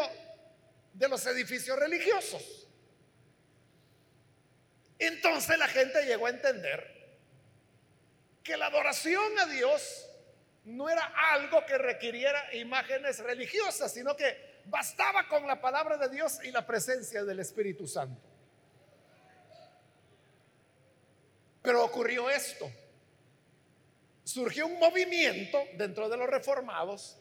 de 0.94 1.08
los 1.08 1.24
edificios 1.28 1.78
religiosos. 1.78 2.68
Entonces 4.98 5.60
la 5.60 5.68
gente 5.68 6.04
llegó 6.04 6.26
a 6.26 6.32
entender 6.32 7.20
que 8.44 8.58
la 8.58 8.66
adoración 8.66 9.38
a 9.42 9.46
Dios 9.46 10.10
no 10.64 10.90
era 10.90 11.14
algo 11.34 11.64
que 11.68 11.78
requiriera 11.78 12.56
imágenes 12.56 13.20
religiosas, 13.20 13.94
sino 13.94 14.16
que 14.16 14.64
bastaba 14.66 15.28
con 15.28 15.46
la 15.46 15.62
palabra 15.62 15.98
de 15.98 16.10
Dios 16.10 16.40
y 16.44 16.50
la 16.50 16.66
presencia 16.66 17.24
del 17.24 17.42
Espíritu 17.42 17.88
Santo. 17.88 18.25
Pero 21.66 21.84
ocurrió 21.84 22.30
esto 22.30 22.72
surgió 24.26 24.66
un 24.66 24.80
movimiento 24.80 25.64
dentro 25.76 26.10
de 26.10 26.18
los 26.18 26.28
reformados 26.28 27.18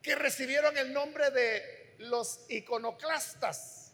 que 0.00 0.14
recibieron 0.14 0.78
el 0.78 0.92
nombre 0.92 1.30
de 1.30 1.96
los 1.98 2.46
iconoclastas. 2.48 3.92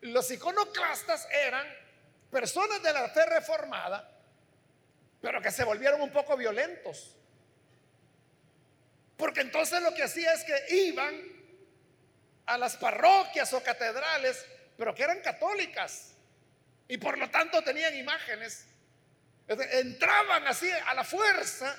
Los 0.00 0.30
iconoclastas 0.30 1.28
eran 1.30 1.66
personas 2.30 2.82
de 2.82 2.92
la 2.92 3.08
fe 3.10 3.26
reformada, 3.26 4.10
pero 5.20 5.42
que 5.42 5.50
se 5.50 5.62
volvieron 5.62 6.00
un 6.00 6.10
poco 6.10 6.36
violentos. 6.36 7.14
Porque 9.16 9.42
entonces 9.42 9.82
lo 9.82 9.94
que 9.94 10.02
hacía 10.02 10.32
es 10.32 10.44
que 10.44 10.74
iban 10.74 11.14
a 12.46 12.56
las 12.56 12.76
parroquias 12.76 13.52
o 13.52 13.62
catedrales, 13.62 14.44
pero 14.76 14.94
que 14.94 15.02
eran 15.02 15.20
católicas. 15.20 16.15
Y 16.88 16.98
por 16.98 17.18
lo 17.18 17.28
tanto 17.30 17.62
tenían 17.62 17.94
imágenes. 17.96 18.66
Entraban 19.48 20.46
así 20.46 20.70
a 20.70 20.94
la 20.94 21.04
fuerza 21.04 21.76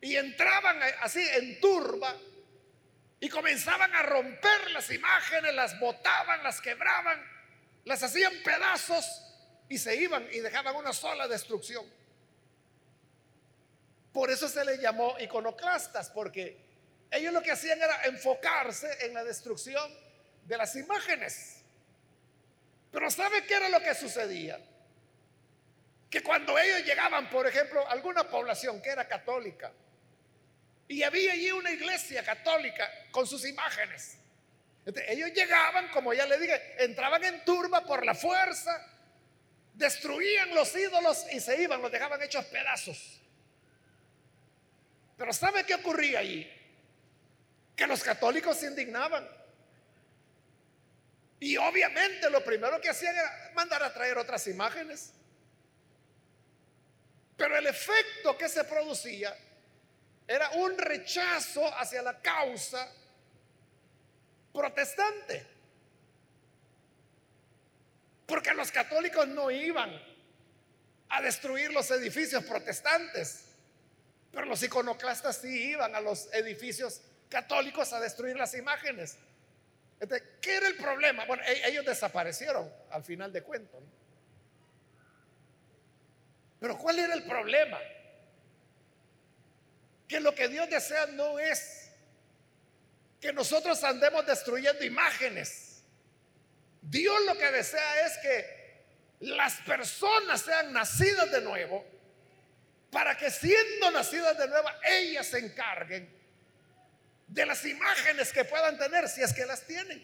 y 0.00 0.16
entraban 0.16 0.80
así 1.00 1.20
en 1.34 1.60
turba 1.60 2.14
y 3.20 3.28
comenzaban 3.28 3.94
a 3.94 4.02
romper 4.02 4.70
las 4.72 4.90
imágenes, 4.90 5.54
las 5.54 5.78
botaban, 5.80 6.42
las 6.42 6.60
quebraban, 6.60 7.24
las 7.84 8.02
hacían 8.02 8.34
pedazos 8.44 9.22
y 9.68 9.78
se 9.78 9.96
iban 9.96 10.28
y 10.30 10.40
dejaban 10.40 10.76
una 10.76 10.92
sola 10.92 11.26
destrucción. 11.26 11.84
Por 14.12 14.30
eso 14.30 14.48
se 14.48 14.64
les 14.64 14.80
llamó 14.80 15.16
iconoclastas, 15.18 16.10
porque 16.10 16.56
ellos 17.10 17.32
lo 17.32 17.42
que 17.42 17.50
hacían 17.50 17.82
era 17.82 18.04
enfocarse 18.04 19.06
en 19.06 19.14
la 19.14 19.24
destrucción 19.24 19.90
de 20.44 20.56
las 20.56 20.76
imágenes. 20.76 21.63
Pero 22.94 23.10
¿sabe 23.10 23.44
qué 23.44 23.54
era 23.54 23.68
lo 23.68 23.80
que 23.80 23.92
sucedía? 23.92 24.56
Que 26.08 26.22
cuando 26.22 26.56
ellos 26.56 26.84
llegaban, 26.84 27.28
por 27.28 27.44
ejemplo, 27.44 27.84
a 27.88 27.90
alguna 27.90 28.22
población 28.22 28.80
que 28.80 28.90
era 28.90 29.08
católica, 29.08 29.72
y 30.86 31.02
había 31.02 31.32
allí 31.32 31.50
una 31.50 31.72
iglesia 31.72 32.22
católica 32.22 32.88
con 33.10 33.26
sus 33.26 33.44
imágenes. 33.46 34.16
ellos 35.08 35.32
llegaban, 35.32 35.88
como 35.88 36.14
ya 36.14 36.24
le 36.24 36.38
dije, 36.38 36.84
entraban 36.84 37.24
en 37.24 37.44
turba 37.44 37.84
por 37.84 38.06
la 38.06 38.14
fuerza, 38.14 38.70
destruían 39.72 40.54
los 40.54 40.72
ídolos 40.76 41.26
y 41.32 41.40
se 41.40 41.60
iban, 41.60 41.82
los 41.82 41.90
dejaban 41.90 42.22
hechos 42.22 42.44
pedazos. 42.44 43.20
Pero 45.18 45.32
¿sabe 45.32 45.64
qué 45.64 45.74
ocurría 45.74 46.20
allí? 46.20 46.48
Que 47.74 47.88
los 47.88 48.04
católicos 48.04 48.56
se 48.56 48.68
indignaban. 48.68 49.28
Y 51.40 51.56
obviamente 51.56 52.30
lo 52.30 52.42
primero 52.44 52.80
que 52.80 52.88
hacían 52.88 53.14
era 53.14 53.50
mandar 53.54 53.82
a 53.82 53.92
traer 53.92 54.18
otras 54.18 54.46
imágenes. 54.46 55.12
Pero 57.36 57.56
el 57.56 57.66
efecto 57.66 58.38
que 58.38 58.48
se 58.48 58.64
producía 58.64 59.36
era 60.26 60.50
un 60.50 60.78
rechazo 60.78 61.66
hacia 61.76 62.02
la 62.02 62.20
causa 62.20 62.90
protestante. 64.52 65.46
Porque 68.26 68.54
los 68.54 68.70
católicos 68.70 69.26
no 69.28 69.50
iban 69.50 70.00
a 71.10 71.20
destruir 71.20 71.72
los 71.72 71.90
edificios 71.90 72.42
protestantes, 72.44 73.44
pero 74.32 74.46
los 74.46 74.62
iconoclastas 74.62 75.38
sí 75.38 75.70
iban 75.70 75.94
a 75.94 76.00
los 76.00 76.32
edificios 76.32 77.02
católicos 77.28 77.92
a 77.92 78.00
destruir 78.00 78.36
las 78.36 78.54
imágenes. 78.54 79.18
¿Qué 80.40 80.56
era 80.56 80.68
el 80.68 80.76
problema? 80.76 81.24
Bueno, 81.26 81.42
e-, 81.44 81.68
ellos 81.68 81.84
desaparecieron 81.84 82.70
al 82.90 83.04
final 83.04 83.32
de 83.32 83.42
cuentos. 83.42 83.82
Pero 86.60 86.78
¿cuál 86.78 86.98
era 86.98 87.14
el 87.14 87.24
problema? 87.24 87.78
que 90.08 90.20
lo 90.20 90.34
que 90.34 90.48
Dios 90.48 90.68
desea 90.70 91.06
no 91.06 91.38
es 91.38 91.90
que 93.20 93.32
nosotros 93.32 93.82
andemos 93.84 94.26
destruyendo 94.26 94.84
imágenes. 94.84 95.82
Dios 96.82 97.20
lo 97.26 97.36
que 97.38 97.50
desea 97.50 98.06
es 98.06 98.18
que 98.18 98.84
las 99.20 99.54
personas 99.62 100.42
sean 100.42 100.72
nacidas 100.72 101.30
de 101.30 101.40
nuevo 101.40 101.84
para 102.90 103.16
que 103.16 103.30
siendo 103.30 103.90
nacidas 103.90 104.36
de 104.36 104.46
nuevo 104.46 104.68
ellas 104.84 105.26
se 105.26 105.38
encarguen 105.38 106.08
de 107.34 107.46
las 107.46 107.64
imágenes 107.64 108.32
que 108.32 108.44
puedan 108.44 108.78
tener 108.78 109.08
si 109.08 109.22
es 109.22 109.32
que 109.32 109.44
las 109.44 109.66
tienen. 109.66 110.02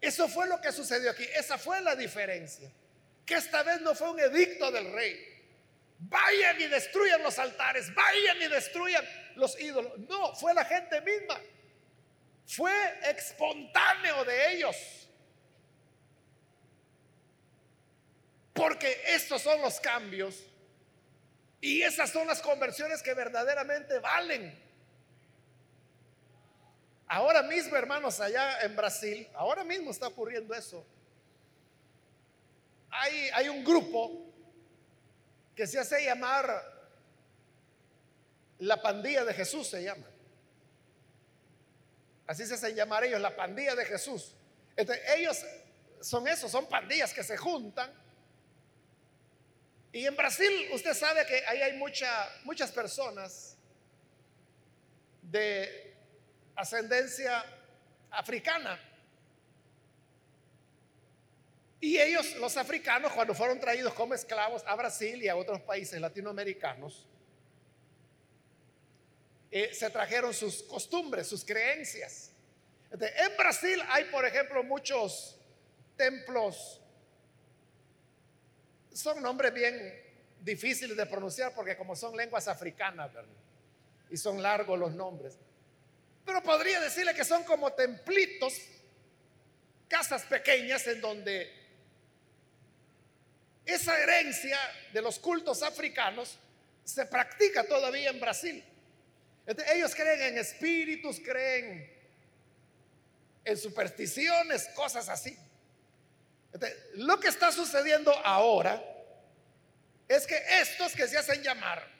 Eso 0.00 0.28
fue 0.28 0.46
lo 0.46 0.60
que 0.60 0.70
sucedió 0.70 1.10
aquí. 1.10 1.24
Esa 1.34 1.58
fue 1.58 1.80
la 1.80 1.96
diferencia. 1.96 2.70
Que 3.24 3.34
esta 3.34 3.62
vez 3.62 3.80
no 3.80 3.94
fue 3.94 4.10
un 4.10 4.20
edicto 4.20 4.70
del 4.70 4.92
rey 4.92 5.36
vayan 5.98 6.60
y 6.60 6.66
destruyan 6.66 7.22
los 7.22 7.38
altares, 7.38 7.94
vayan 7.94 8.42
y 8.42 8.48
destruyan 8.48 9.04
los 9.36 9.58
ídolos. 9.60 9.98
No, 10.08 10.34
fue 10.34 10.54
la 10.54 10.64
gente 10.64 11.00
misma. 11.00 11.40
Fue 12.46 12.72
espontáneo 13.10 14.24
de 14.24 14.52
ellos. 14.54 14.76
Porque 18.52 19.02
estos 19.08 19.42
son 19.42 19.60
los 19.60 19.80
cambios 19.80 20.42
y 21.60 21.82
esas 21.82 22.10
son 22.10 22.26
las 22.26 22.40
conversiones 22.40 23.02
que 23.02 23.12
verdaderamente 23.12 23.98
valen. 23.98 24.65
Ahora 27.08 27.42
mismo, 27.42 27.76
hermanos, 27.76 28.20
allá 28.20 28.60
en 28.62 28.74
Brasil, 28.74 29.28
ahora 29.34 29.62
mismo 29.62 29.90
está 29.90 30.08
ocurriendo 30.08 30.54
eso. 30.54 30.84
Hay, 32.90 33.30
hay 33.32 33.48
un 33.48 33.62
grupo 33.62 34.26
que 35.54 35.66
se 35.66 35.78
hace 35.78 36.04
llamar 36.04 36.76
la 38.58 38.80
pandilla 38.80 39.24
de 39.24 39.34
Jesús, 39.34 39.68
se 39.68 39.82
llama. 39.82 40.06
Así 42.26 42.44
se 42.44 42.54
hacen 42.54 42.74
llamar 42.74 43.04
ellos, 43.04 43.20
la 43.20 43.36
pandilla 43.36 43.74
de 43.76 43.84
Jesús. 43.84 44.34
Ellos 44.76 45.44
son 46.00 46.26
esos, 46.26 46.50
son 46.50 46.66
pandillas 46.66 47.14
que 47.14 47.22
se 47.22 47.36
juntan. 47.36 47.92
Y 49.92 50.04
en 50.06 50.16
Brasil 50.16 50.50
usted 50.72 50.92
sabe 50.92 51.24
que 51.24 51.46
ahí 51.46 51.62
hay 51.62 51.78
mucha, 51.78 52.28
muchas 52.44 52.72
personas 52.72 53.56
de 55.22 55.85
ascendencia 56.56 57.44
africana. 58.10 58.80
Y 61.80 61.98
ellos, 61.98 62.34
los 62.36 62.56
africanos, 62.56 63.12
cuando 63.12 63.34
fueron 63.34 63.60
traídos 63.60 63.92
como 63.94 64.14
esclavos 64.14 64.64
a 64.66 64.74
Brasil 64.74 65.22
y 65.22 65.28
a 65.28 65.36
otros 65.36 65.60
países 65.60 66.00
latinoamericanos, 66.00 67.06
eh, 69.50 69.72
se 69.72 69.88
trajeron 69.90 70.34
sus 70.34 70.62
costumbres, 70.62 71.28
sus 71.28 71.44
creencias. 71.44 72.32
en 72.90 73.36
Brasil 73.36 73.80
hay, 73.88 74.04
por 74.04 74.24
ejemplo, 74.24 74.64
muchos 74.64 75.38
templos, 75.96 76.80
son 78.92 79.22
nombres 79.22 79.52
bien 79.52 80.02
difíciles 80.40 80.96
de 80.96 81.06
pronunciar 81.06 81.54
porque 81.54 81.76
como 81.76 81.94
son 81.94 82.16
lenguas 82.16 82.48
africanas, 82.48 83.10
y 84.10 84.16
son 84.16 84.42
largos 84.42 84.78
los 84.78 84.94
nombres. 84.94 85.38
Pero 86.26 86.42
podría 86.42 86.80
decirle 86.80 87.14
que 87.14 87.24
son 87.24 87.44
como 87.44 87.72
templitos, 87.72 88.60
casas 89.88 90.24
pequeñas 90.24 90.84
en 90.88 91.00
donde 91.00 91.50
esa 93.64 93.98
herencia 93.98 94.58
de 94.92 95.00
los 95.00 95.20
cultos 95.20 95.62
africanos 95.62 96.36
se 96.84 97.06
practica 97.06 97.64
todavía 97.66 98.10
en 98.10 98.20
Brasil. 98.20 98.64
ellos 99.72 99.94
creen 99.94 100.22
en 100.22 100.38
espíritus, 100.38 101.20
creen 101.20 101.92
en 103.44 103.56
supersticiones, 103.56 104.68
cosas 104.74 105.08
así. 105.08 105.38
lo 106.94 107.20
que 107.20 107.28
está 107.28 107.52
sucediendo 107.52 108.12
ahora 108.24 108.82
es 110.08 110.26
que 110.26 110.40
estos 110.60 110.92
que 110.92 111.06
se 111.06 111.18
hacen 111.18 111.40
llamar 111.42 111.95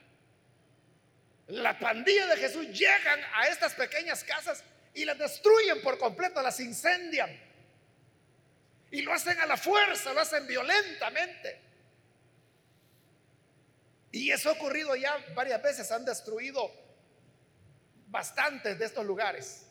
la 1.48 1.78
pandilla 1.78 2.26
de 2.26 2.36
Jesús 2.36 2.66
llegan 2.68 3.20
a 3.34 3.48
estas 3.48 3.74
pequeñas 3.74 4.24
casas 4.24 4.64
y 4.94 5.04
las 5.04 5.18
destruyen 5.18 5.80
por 5.82 5.98
completo, 5.98 6.42
las 6.42 6.58
incendian. 6.58 7.30
Y 8.90 9.02
lo 9.02 9.12
hacen 9.12 9.38
a 9.40 9.46
la 9.46 9.56
fuerza, 9.56 10.12
lo 10.12 10.20
hacen 10.20 10.46
violentamente. 10.46 11.60
Y 14.10 14.30
eso 14.30 14.48
ha 14.48 14.52
ocurrido 14.52 14.96
ya 14.96 15.16
varias 15.34 15.62
veces, 15.62 15.92
han 15.92 16.04
destruido 16.04 16.70
bastantes 18.08 18.78
de 18.78 18.84
estos 18.86 19.04
lugares. 19.04 19.66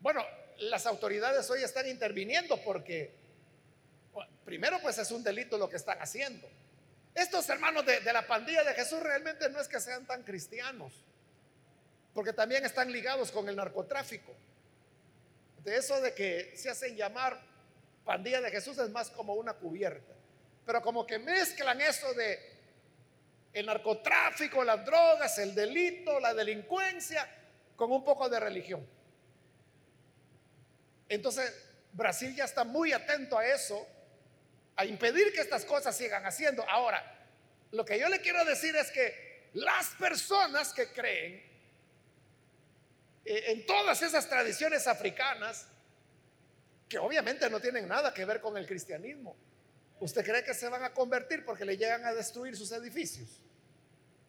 Bueno, 0.00 0.24
las 0.58 0.86
autoridades 0.86 1.48
hoy 1.50 1.62
están 1.62 1.86
interviniendo 1.88 2.56
porque, 2.62 3.14
primero 4.44 4.80
pues 4.80 4.98
es 4.98 5.10
un 5.10 5.22
delito 5.22 5.58
lo 5.58 5.68
que 5.68 5.76
están 5.76 5.98
haciendo. 6.00 6.48
Estos 7.14 7.48
hermanos 7.48 7.84
de, 7.84 8.00
la 8.12 8.26
pandilla 8.26 8.62
de 8.64 8.74
Jesús 8.74 9.00
realmente 9.00 9.48
no 9.50 9.60
es 9.60 9.68
que 9.68 9.80
sean 9.80 10.06
tan 10.06 10.22
cristianos, 10.22 10.92
porque 12.14 12.32
también 12.32 12.64
están 12.64 12.90
ligados 12.92 13.30
con 13.32 13.48
el 13.48 13.56
narcotráfico. 13.56 14.32
De 15.64 15.76
eso 15.76 16.00
de 16.00 16.14
que 16.14 16.56
se 16.56 16.70
hacen 16.70 16.96
llamar 16.96 17.40
pandilla 18.04 18.40
de 18.40 18.50
Jesús 18.50 18.78
es 18.78 18.90
más 18.90 19.10
como 19.10 19.34
una 19.34 19.54
cubierta. 19.54 20.14
Pero 20.64 20.80
como 20.82 21.06
que 21.06 21.18
mezclan 21.18 21.80
eso 21.80 22.12
de 22.14 22.38
el 23.52 23.66
narcotráfico, 23.66 24.62
las 24.62 24.84
drogas, 24.84 25.38
el 25.38 25.54
delito, 25.54 26.20
la 26.20 26.32
delincuencia, 26.32 27.28
con 27.76 27.90
un 27.90 28.04
poco 28.04 28.28
de 28.28 28.38
religión. 28.38 28.86
Entonces, 31.08 31.52
Brasil 31.92 32.34
ya 32.36 32.44
está 32.44 32.62
muy 32.62 32.92
atento 32.92 33.36
a 33.36 33.46
eso, 33.46 33.86
a 34.80 34.86
impedir 34.86 35.30
que 35.34 35.42
estas 35.42 35.66
cosas 35.66 35.94
sigan 35.94 36.24
haciendo. 36.24 36.66
Ahora, 36.66 37.04
lo 37.72 37.84
que 37.84 37.98
yo 38.00 38.08
le 38.08 38.22
quiero 38.22 38.42
decir 38.46 38.74
es 38.76 38.90
que 38.90 39.50
las 39.52 39.88
personas 39.98 40.72
que 40.72 40.90
creen 40.90 41.34
eh, 43.26 43.44
en 43.48 43.66
todas 43.66 44.00
esas 44.00 44.26
tradiciones 44.26 44.86
africanas, 44.86 45.66
que 46.88 46.96
obviamente 46.96 47.50
no 47.50 47.60
tienen 47.60 47.86
nada 47.86 48.14
que 48.14 48.24
ver 48.24 48.40
con 48.40 48.56
el 48.56 48.66
cristianismo, 48.66 49.36
¿usted 50.00 50.24
cree 50.24 50.42
que 50.42 50.54
se 50.54 50.66
van 50.70 50.82
a 50.82 50.94
convertir 50.94 51.44
porque 51.44 51.66
le 51.66 51.76
llegan 51.76 52.06
a 52.06 52.14
destruir 52.14 52.56
sus 52.56 52.72
edificios? 52.72 53.28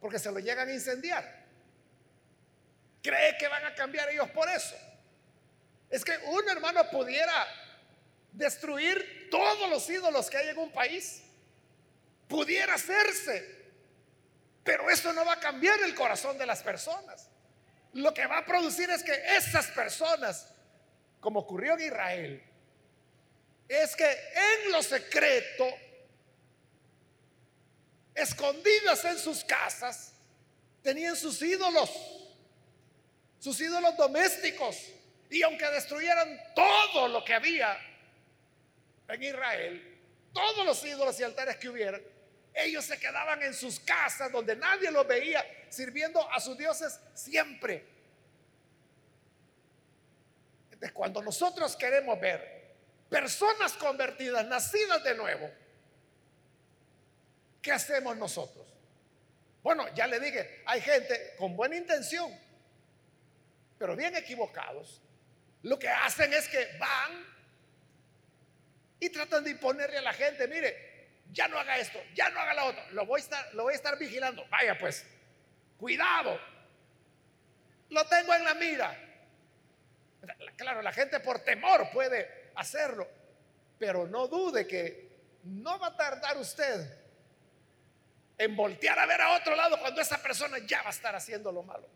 Porque 0.02 0.18
se 0.18 0.30
lo 0.30 0.38
llegan 0.38 0.68
a 0.68 0.72
incendiar. 0.74 1.46
¿Cree 3.02 3.38
que 3.38 3.48
van 3.48 3.64
a 3.64 3.74
cambiar 3.74 4.10
ellos 4.10 4.28
por 4.32 4.50
eso? 4.50 4.76
Es 5.88 6.04
que 6.04 6.12
un 6.26 6.46
hermano 6.50 6.90
pudiera 6.90 7.46
destruir 8.32 9.28
todos 9.30 9.68
los 9.68 9.88
ídolos 9.88 10.28
que 10.28 10.38
hay 10.38 10.48
en 10.48 10.58
un 10.58 10.72
país. 10.72 11.22
Pudiera 12.28 12.74
hacerse. 12.74 13.62
Pero 14.64 14.88
eso 14.90 15.12
no 15.12 15.24
va 15.24 15.34
a 15.34 15.40
cambiar 15.40 15.80
el 15.82 15.94
corazón 15.94 16.38
de 16.38 16.46
las 16.46 16.62
personas. 16.62 17.28
Lo 17.94 18.14
que 18.14 18.26
va 18.26 18.38
a 18.38 18.44
producir 18.44 18.88
es 18.90 19.02
que 19.02 19.12
esas 19.36 19.66
personas, 19.68 20.48
como 21.20 21.40
ocurrió 21.40 21.74
en 21.74 21.80
Israel, 21.80 22.42
es 23.68 23.96
que 23.96 24.04
en 24.10 24.72
lo 24.72 24.82
secreto, 24.82 25.66
escondidas 28.14 29.04
en 29.04 29.18
sus 29.18 29.44
casas, 29.44 30.12
tenían 30.82 31.16
sus 31.16 31.40
ídolos, 31.42 31.90
sus 33.38 33.60
ídolos 33.60 33.96
domésticos. 33.96 34.76
Y 35.30 35.42
aunque 35.42 35.66
destruyeran 35.70 36.38
todo 36.54 37.08
lo 37.08 37.24
que 37.24 37.34
había 37.34 37.78
en 39.14 39.22
Israel, 39.22 40.00
todos 40.32 40.64
los 40.64 40.84
ídolos 40.84 41.18
y 41.20 41.22
altares 41.22 41.56
que 41.56 41.68
hubieran, 41.68 42.02
ellos 42.54 42.84
se 42.84 42.98
quedaban 42.98 43.42
en 43.42 43.54
sus 43.54 43.80
casas 43.80 44.30
donde 44.30 44.56
nadie 44.56 44.90
los 44.90 45.06
veía, 45.06 45.44
sirviendo 45.70 46.30
a 46.30 46.40
sus 46.40 46.56
dioses 46.56 47.00
siempre. 47.14 47.86
Entonces, 50.64 50.92
cuando 50.92 51.22
nosotros 51.22 51.76
queremos 51.76 52.20
ver 52.20 52.62
personas 53.08 53.72
convertidas, 53.74 54.46
nacidas 54.46 55.02
de 55.04 55.14
nuevo, 55.14 55.50
¿qué 57.60 57.72
hacemos 57.72 58.16
nosotros? 58.16 58.66
Bueno, 59.62 59.86
ya 59.94 60.06
le 60.06 60.18
dije, 60.18 60.62
hay 60.66 60.80
gente 60.80 61.34
con 61.38 61.56
buena 61.56 61.76
intención, 61.76 62.36
pero 63.78 63.96
bien 63.96 64.14
equivocados. 64.16 65.00
Lo 65.62 65.78
que 65.78 65.88
hacen 65.88 66.32
es 66.32 66.48
que 66.48 66.76
van 66.78 67.31
y 69.02 69.10
tratan 69.10 69.42
de 69.42 69.50
imponerle 69.50 69.98
a 69.98 70.02
la 70.02 70.12
gente, 70.12 70.46
mire, 70.46 71.08
ya 71.32 71.48
no 71.48 71.58
haga 71.58 71.76
esto, 71.76 72.00
ya 72.14 72.30
no 72.30 72.38
haga 72.38 72.54
la 72.54 72.64
otra, 72.66 72.88
lo 72.92 73.04
voy 73.04 73.20
a 73.20 73.24
estar, 73.24 73.54
lo 73.54 73.64
voy 73.64 73.72
a 73.72 73.76
estar 73.76 73.98
vigilando. 73.98 74.46
Vaya 74.48 74.78
pues, 74.78 75.04
cuidado, 75.76 76.40
lo 77.88 78.06
tengo 78.06 78.32
en 78.32 78.44
la 78.44 78.54
mira. 78.54 78.96
Claro, 80.56 80.82
la 80.82 80.92
gente 80.92 81.18
por 81.18 81.40
temor 81.40 81.90
puede 81.92 82.52
hacerlo, 82.54 83.08
pero 83.76 84.06
no 84.06 84.28
dude 84.28 84.68
que 84.68 85.10
no 85.42 85.80
va 85.80 85.88
a 85.88 85.96
tardar 85.96 86.36
usted 86.36 86.96
en 88.38 88.54
voltear 88.54 89.00
a 89.00 89.06
ver 89.06 89.20
a 89.20 89.32
otro 89.32 89.56
lado 89.56 89.80
cuando 89.80 90.00
esa 90.00 90.22
persona 90.22 90.58
ya 90.58 90.80
va 90.82 90.90
a 90.90 90.92
estar 90.92 91.16
haciendo 91.16 91.50
lo 91.50 91.64
malo. 91.64 91.88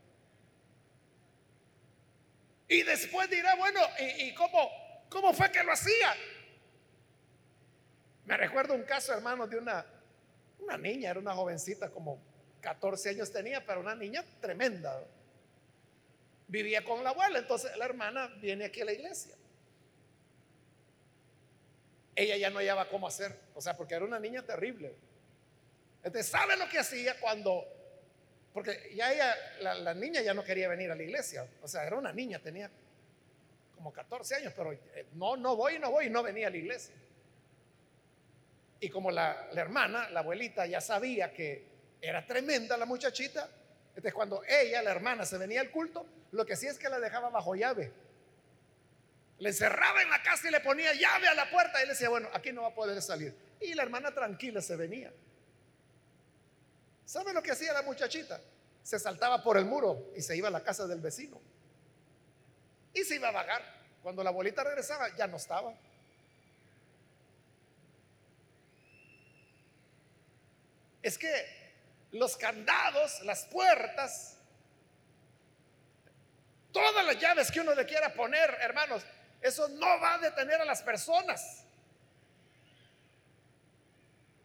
Y 2.67 2.83
después 2.83 3.31
dirá, 3.31 3.55
bueno, 3.55 3.81
¿y, 4.19 4.35
cómo, 4.35 5.07
cómo 5.09 5.33
fue 5.33 5.53
que 5.53 5.63
lo 5.63 5.71
hacía? 5.71 6.17
Me 8.27 8.37
recuerdo 8.37 8.75
un 8.75 8.83
caso, 8.83 9.13
hermano, 9.13 9.47
de 9.47 9.57
una, 9.57 9.87
una 10.59 10.77
niña, 10.77 11.11
era 11.11 11.21
una 11.21 11.35
jovencita, 11.35 11.91
como 11.91 12.21
14 12.61 13.11
años 13.11 13.33
tenía, 13.33 13.65
pero 13.65 13.81
una 13.81 13.95
niña 13.95 14.25
tremenda. 14.41 15.03
Vivía 16.49 16.85
con 16.85 17.03
la 17.03 17.11
abuela, 17.11 17.39
entonces 17.39 17.77
la 17.77 17.85
hermana 17.87 18.29
viene 18.41 18.67
aquí 18.67 18.83
a 18.83 18.85
la 18.85 18.93
iglesia. 18.93 19.35
Ella 22.15 22.37
ya 22.37 22.51
no 22.51 22.59
hallaba 22.59 22.89
cómo 22.89 23.07
hacer, 23.07 23.35
o 23.55 23.61
sea, 23.61 23.77
porque 23.77 23.95
era 23.95 24.05
una 24.05 24.19
niña 24.19 24.43
terrible. 24.43 24.95
Entonces, 26.03 26.31
¿sabe 26.31 26.57
lo 26.57 26.69
que 26.69 26.79
hacía 26.79 27.19
cuando 27.21 27.67
porque 28.57 28.91
ya 28.95 29.13
ella, 29.13 29.37
la, 29.61 29.93
niña 29.93 30.23
ya 30.23 30.33
no 30.33 30.43
quería 30.43 30.67
venir 30.67 30.91
a 30.91 30.95
la 30.95 31.03
iglesia. 31.03 31.47
O 31.61 31.69
sea, 31.69 31.87
era 31.87 31.95
una 31.99 32.11
niña, 32.11 32.39
tenía 32.39 32.71
como 33.75 33.93
14 33.93 34.37
años, 34.37 34.55
pero 34.57 34.73
eh, 34.73 35.09
no, 35.13 35.37
no 35.37 35.57
voy, 35.57 35.79
no 35.79 35.91
voy, 35.91 36.09
no 36.09 36.23
venía 36.23 36.47
a 36.47 36.51
la 36.51 36.57
iglesia. 36.57 36.95
Y 38.81 38.91
como 38.91 39.11
la, 39.11 39.49
hermana, 39.55 40.11
la 40.11 40.21
abuelita, 40.21 40.67
ya 40.67 40.81
sabía 40.81 41.33
que 41.33 41.67
era 42.01 42.27
tremenda 42.27 42.77
la 42.77 42.85
muchachita, 42.85 43.49
entonces 43.89 44.13
cuando 44.13 44.43
ella, 44.47 44.83
la 44.83 44.91
hermana, 44.91 45.25
se 45.25 45.39
venía 45.39 45.61
al 45.61 45.71
culto, 45.71 46.07
lo 46.33 46.45
que 46.45 46.57
sí 46.57 46.67
es 46.67 46.79
que 46.79 46.89
la 46.89 47.01
dejaba 47.01 47.31
bajo 47.31 47.55
llave. 47.55 47.91
Le 49.39 49.53
cerraba 49.53 50.03
en 50.03 50.11
la 50.11 50.23
casa 50.23 50.49
y 50.49 50.51
le 50.51 50.61
ponía 50.61 50.93
llave 50.95 51.29
a 51.29 51.35
la 51.35 51.51
puerta 51.51 51.83
y 51.83 51.87
le 51.87 51.93
decía, 51.93 52.09
bueno, 52.09 52.29
aquí 52.33 52.53
no 52.53 52.63
va 52.63 52.69
a 52.69 52.75
poder 52.75 53.01
salir. 53.01 53.35
Y 53.61 53.75
la 53.75 53.83
hermana 53.83 54.13
tranquila 54.15 54.61
se 54.61 54.77
venía. 54.77 55.13
¿Sabe 57.07 57.33
lo 57.33 57.43
que 57.43 57.53
hacía 57.53 57.73
la 57.73 57.83
muchachita? 57.83 58.41
Se 58.83 58.99
saltaba 58.99 59.43
por 59.43 59.57
el 59.57 59.65
muro 59.65 60.11
y 60.15 60.23
se 60.23 60.37
iba 60.37 60.49
a 60.49 60.51
la 60.51 60.63
casa 60.63 60.87
del 60.87 61.01
vecino. 61.01 61.41
Y 62.93 63.05
se 63.05 63.17
iba 63.17 63.29
a 63.29 63.33
vagar. 63.33 63.63
Cuando 64.03 64.23
la 64.23 64.31
abuelita 64.31 64.63
regresaba, 64.65 65.15
ya 65.17 65.27
no 65.27 65.37
estaba. 65.37 65.75
Es 71.07 71.17
que 71.19 71.31
los 72.11 72.37
candados, 72.37 73.23
las 73.23 73.45
puertas, 73.45 74.39
todas 76.73 77.07
las 77.07 77.17
llaves 77.21 77.49
que 77.53 77.61
uno 77.61 77.77
le 77.77 77.87
quiera 77.87 78.13
poner, 78.13 78.51
hermanos, 78.61 79.05
eso 79.41 79.69
no 79.69 80.01
va 80.01 80.15
a 80.15 80.19
detener 80.19 80.61
a 80.61 80.65
las 80.65 80.83
personas. 80.83 81.65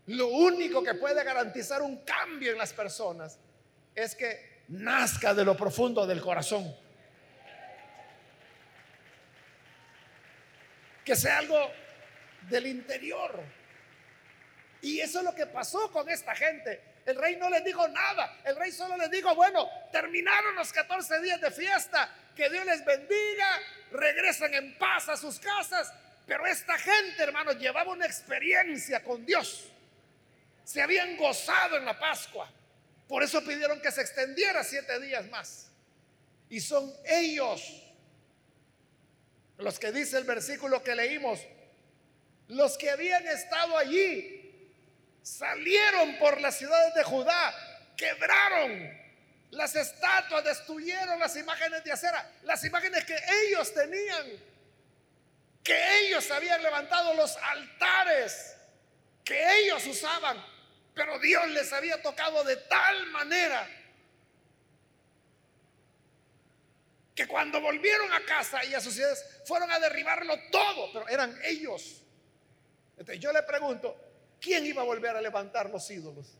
Lo 0.05 0.27
único 0.27 0.83
que 0.83 0.93
puede 0.93 1.23
garantizar 1.23 1.81
un 1.81 2.03
cambio 2.03 2.51
en 2.51 2.59
las 2.59 2.73
personas 2.73 3.39
es 3.95 4.13
que 4.13 4.61
nazca 4.67 5.33
de 5.33 5.43
lo 5.43 5.57
profundo 5.57 6.05
del 6.05 6.21
corazón. 6.21 6.75
Que 11.03 11.15
sea 11.15 11.39
algo 11.39 11.71
del 12.51 12.67
interior. 12.67 13.60
Y 14.81 14.99
eso 14.99 15.19
es 15.19 15.25
lo 15.25 15.35
que 15.35 15.45
pasó 15.45 15.91
con 15.91 16.09
esta 16.09 16.35
gente. 16.35 16.81
El 17.05 17.15
rey 17.15 17.35
no 17.35 17.49
les 17.49 17.63
dijo 17.63 17.87
nada. 17.87 18.39
El 18.43 18.55
rey 18.55 18.71
solo 18.71 18.97
les 18.97 19.11
dijo, 19.11 19.33
bueno, 19.35 19.69
terminaron 19.91 20.55
los 20.55 20.71
14 20.73 21.21
días 21.21 21.41
de 21.41 21.51
fiesta. 21.51 22.09
Que 22.35 22.49
Dios 22.49 22.65
les 22.65 22.83
bendiga. 22.83 23.59
Regresen 23.91 24.53
en 24.53 24.77
paz 24.77 25.09
a 25.09 25.17
sus 25.17 25.39
casas. 25.39 25.93
Pero 26.25 26.45
esta 26.45 26.77
gente, 26.77 27.21
hermanos, 27.21 27.57
llevaba 27.57 27.91
una 27.91 28.05
experiencia 28.05 29.03
con 29.03 29.25
Dios 29.25 29.71
se 30.63 30.81
habían 30.81 31.17
gozado 31.17 31.77
en 31.77 31.85
la 31.85 31.99
Pascua. 31.99 32.49
Por 33.07 33.23
eso 33.23 33.43
pidieron 33.43 33.81
que 33.81 33.91
se 33.91 34.01
extendiera 34.01 34.63
siete 34.63 34.99
días 35.01 35.29
más. 35.29 35.69
Y 36.49 36.61
son 36.61 36.93
ellos 37.05 37.83
los 39.57 39.77
que 39.79 39.91
dice 39.91 40.17
el 40.17 40.23
versículo 40.23 40.81
que 40.81 40.95
leímos, 40.95 41.39
los 42.47 42.77
que 42.77 42.89
habían 42.89 43.27
estado 43.27 43.77
allí, 43.77 44.40
salieron 45.21 46.17
por 46.17 46.39
las 46.41 46.57
ciudades 46.57 46.93
de 46.93 47.03
Judá, 47.03 47.93
quebraron 47.97 48.99
las 49.51 49.75
estatuas, 49.75 50.43
destruyeron 50.43 51.19
las 51.19 51.35
imágenes 51.35 51.83
de 51.83 51.91
acera, 51.91 52.31
las 52.43 52.63
imágenes 52.63 53.03
que 53.05 53.17
ellos 53.43 53.73
tenían, 53.73 54.27
que 55.63 55.99
ellos 55.99 56.29
habían 56.31 56.61
levantado 56.63 57.13
los 57.13 57.37
altares 57.37 58.55
que 59.23 59.59
ellos 59.59 59.85
usaban 59.85 60.43
pero 60.93 61.19
Dios 61.19 61.47
les 61.49 61.71
había 61.73 62.01
tocado 62.01 62.43
de 62.43 62.57
tal 62.57 63.07
manera 63.07 63.67
que 67.15 67.27
cuando 67.27 67.61
volvieron 67.61 68.11
a 68.13 68.25
casa 68.25 68.63
y 68.65 68.73
a 68.73 68.81
sus 68.81 68.93
ciudades 68.93 69.25
fueron 69.45 69.71
a 69.71 69.79
derribarlo 69.79 70.37
todo, 70.51 70.91
pero 70.93 71.07
eran 71.07 71.37
ellos. 71.43 72.03
Entonces 72.91 73.19
yo 73.19 73.31
le 73.31 73.43
pregunto, 73.43 74.10
¿quién 74.41 74.65
iba 74.65 74.81
a 74.81 74.85
volver 74.85 75.15
a 75.15 75.21
levantar 75.21 75.69
los 75.69 75.89
ídolos? 75.89 76.35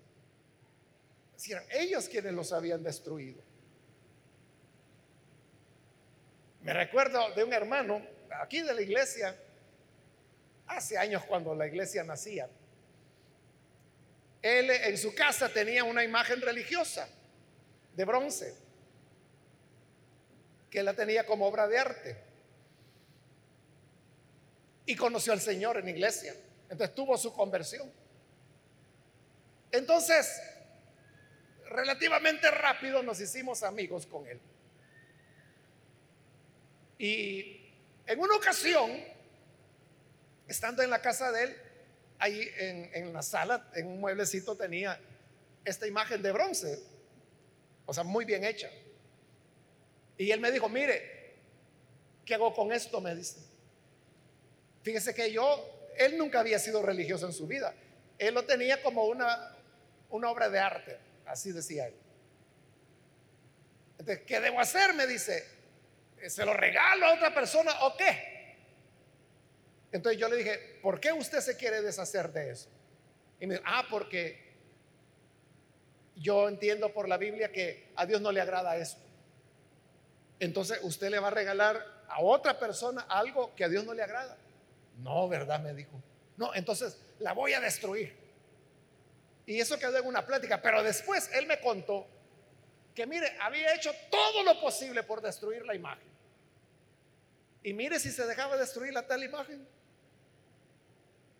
Si 1.38 1.52
eran 1.54 1.66
ellos 1.72 2.10
quienes 2.10 2.34
los 2.34 2.52
habían 2.52 2.84
destruido. 2.84 3.42
Me 6.62 6.74
recuerdo 6.74 7.34
de 7.34 7.44
un 7.44 7.54
hermano 7.54 8.06
aquí 8.42 8.62
de 8.62 8.74
la 8.74 8.82
iglesia, 8.82 9.36
hace 10.68 10.98
años 10.98 11.24
cuando 11.26 11.56
la 11.56 11.68
iglesia 11.68 12.04
nacía, 12.04 12.50
él 14.42 14.70
en 14.70 14.98
su 14.98 15.14
casa 15.14 15.50
tenía 15.50 15.84
una 15.84 16.04
imagen 16.04 16.42
religiosa 16.42 17.08
de 17.96 18.06
bronce. 18.06 18.56
que 20.70 20.82
la 20.84 20.94
tenía 20.94 21.26
como 21.26 21.46
obra 21.46 21.68
de 21.68 21.78
arte. 21.78 22.18
Y 24.86 24.96
conoció 24.96 25.34
al 25.34 25.42
Señor 25.42 25.78
en 25.78 25.90
iglesia. 25.90 26.34
Entonces 26.72 26.96
tuvo 26.96 27.18
su 27.18 27.34
conversión. 27.34 27.92
Entonces, 29.72 30.42
relativamente 31.66 32.50
rápido 32.50 33.04
nos 33.04 33.20
hicimos 33.20 33.62
amigos 33.62 34.08
con 34.08 34.26
él. 34.26 34.40
Y 36.98 37.74
en 38.08 38.20
una 38.20 38.36
ocasión, 38.36 38.90
estando 40.48 40.82
en 40.82 40.90
la 40.90 41.02
casa 41.02 41.30
de 41.34 41.44
él, 41.44 41.58
ahí 42.20 42.50
en, 42.58 42.90
en 42.94 43.14
la 43.14 43.22
sala, 43.22 43.70
en 43.76 43.88
un 43.88 44.00
mueblecito 44.00 44.56
tenía 44.56 44.98
esta 45.66 45.88
imagen 45.88 46.22
de 46.22 46.32
bronce, 46.32 46.82
o 47.86 47.94
sea, 47.94 48.06
muy 48.06 48.24
bien 48.24 48.46
hecha. 48.46 48.70
Y 50.18 50.32
él 50.32 50.40
me 50.40 50.52
dijo, 50.52 50.70
mire, 50.70 51.36
¿qué 52.24 52.36
hago 52.36 52.54
con 52.54 52.72
esto? 52.72 53.02
Me 53.02 53.14
dice. 53.14 53.40
Fíjese 54.84 55.14
que 55.14 55.32
yo, 55.32 55.81
él 55.98 56.18
nunca 56.18 56.40
había 56.40 56.60
sido 56.60 56.82
religioso 56.82 57.26
en 57.26 57.34
su 57.34 57.48
vida. 57.48 57.74
Él 58.18 58.34
lo 58.34 58.44
tenía 58.46 58.82
como 58.82 59.06
una, 59.06 59.56
una 60.10 60.30
obra 60.30 60.50
de 60.50 60.60
arte, 60.60 60.98
así 61.26 61.52
decía 61.52 61.88
él. 61.88 61.96
Entonces, 64.00 64.26
¿qué 64.26 64.40
debo 64.40 64.60
hacer? 64.60 64.94
Me 64.94 65.08
dice, 65.08 65.46
¿se 66.28 66.46
lo 66.46 66.54
regalo 66.54 67.06
a 67.06 67.14
otra 67.14 67.34
persona 67.34 67.72
o 67.84 67.96
qué? 67.98 68.58
Entonces 69.92 70.20
yo 70.20 70.30
le 70.30 70.38
dije, 70.38 70.80
¿por 70.82 71.00
qué 71.00 71.12
usted 71.12 71.40
se 71.40 71.58
quiere 71.58 71.82
deshacer 71.82 72.32
de 72.32 72.52
eso? 72.52 72.70
Y 73.40 73.48
me 73.48 73.56
dijo, 73.56 73.66
ah, 73.68 73.86
porque 73.90 74.52
yo 76.16 76.48
entiendo 76.48 76.94
por 76.94 77.10
la 77.10 77.18
Biblia 77.18 77.52
que 77.52 77.92
a 77.96 78.06
Dios 78.06 78.22
no 78.22 78.32
le 78.32 78.42
agrada 78.42 78.78
esto. 78.78 79.02
Entonces 80.40 80.80
usted 80.84 81.10
le 81.10 81.20
va 81.20 81.28
a 81.28 81.32
regalar 81.32 81.86
a 82.08 82.22
otra 82.22 82.58
persona 82.60 83.02
algo 83.10 83.54
que 83.56 83.64
a 83.64 83.70
Dios 83.70 83.86
no 83.86 83.94
le 83.94 84.04
agrada. 84.04 84.38
No, 85.02 85.28
¿verdad? 85.28 85.60
Me 85.60 85.74
dijo. 85.74 86.02
No, 86.38 86.54
entonces 86.54 86.98
la 87.20 87.34
voy 87.34 87.54
a 87.54 87.60
destruir. 87.60 88.16
Y 89.46 89.60
eso 89.60 89.78
quedó 89.78 89.98
en 89.98 90.06
una 90.06 90.26
plática. 90.26 90.62
Pero 90.62 90.84
después 90.84 91.30
él 91.34 91.48
me 91.48 91.60
contó 91.60 92.08
que, 92.96 93.06
mire, 93.06 93.38
había 93.42 93.74
hecho 93.74 93.92
todo 94.10 94.44
lo 94.44 94.60
posible 94.60 95.04
por 95.04 95.22
destruir 95.22 95.66
la 95.66 95.76
imagen. 95.76 96.10
Y 97.64 97.74
mire 97.74 98.00
si 98.00 98.12
se 98.12 98.26
dejaba 98.26 98.58
destruir 98.58 98.94
la 98.94 99.06
tal 99.06 99.24
imagen. 99.24 99.68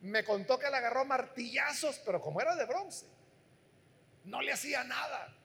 Me 0.02 0.24
contó 0.24 0.58
que 0.58 0.70
le 0.70 0.78
agarró 0.78 1.06
martillazos, 1.06 2.00
pero 2.06 2.20
como 2.22 2.42
era 2.42 2.56
de 2.56 2.66
bronce, 2.66 3.06
no 4.26 4.42
le 4.42 4.52
hacía 4.52 4.84
nada. 4.84 5.36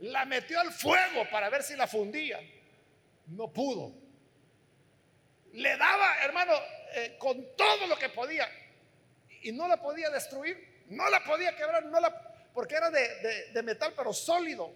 La 0.00 0.24
metió 0.24 0.58
al 0.60 0.72
fuego 0.72 1.28
para 1.30 1.50
ver 1.50 1.62
si 1.62 1.76
la 1.76 1.86
fundía. 1.86 2.40
No 3.26 3.52
pudo. 3.52 3.99
Le 5.52 5.76
daba, 5.76 6.22
hermano, 6.22 6.52
eh, 6.94 7.16
con 7.18 7.56
todo 7.56 7.86
lo 7.86 7.96
que 7.96 8.08
podía. 8.08 8.48
Y 9.42 9.52
no 9.52 9.66
la 9.68 9.80
podía 9.80 10.10
destruir. 10.10 10.84
No 10.88 11.08
la 11.08 11.22
podía 11.24 11.56
quebrar. 11.56 11.84
No 11.84 12.00
la, 12.00 12.50
porque 12.52 12.76
era 12.76 12.90
de 12.90 13.62
metal, 13.62 13.92
pero 13.96 14.12
sólido. 14.12 14.74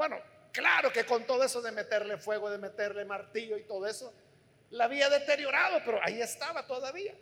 Bueno, 0.00 0.18
claro 0.50 0.90
que 0.90 1.04
con 1.04 1.26
todo 1.26 1.44
eso 1.44 1.60
de 1.60 1.72
meterle 1.72 2.16
fuego, 2.16 2.50
de 2.50 2.56
meterle 2.56 3.04
martillo 3.04 3.58
y 3.58 3.64
todo 3.64 3.86
eso, 3.86 4.14
la 4.70 4.84
había 4.84 5.10
deteriorado, 5.10 5.82
pero 5.84 6.00
ahí 6.02 6.22
estaba 6.22 6.66
todavía. 6.66 7.14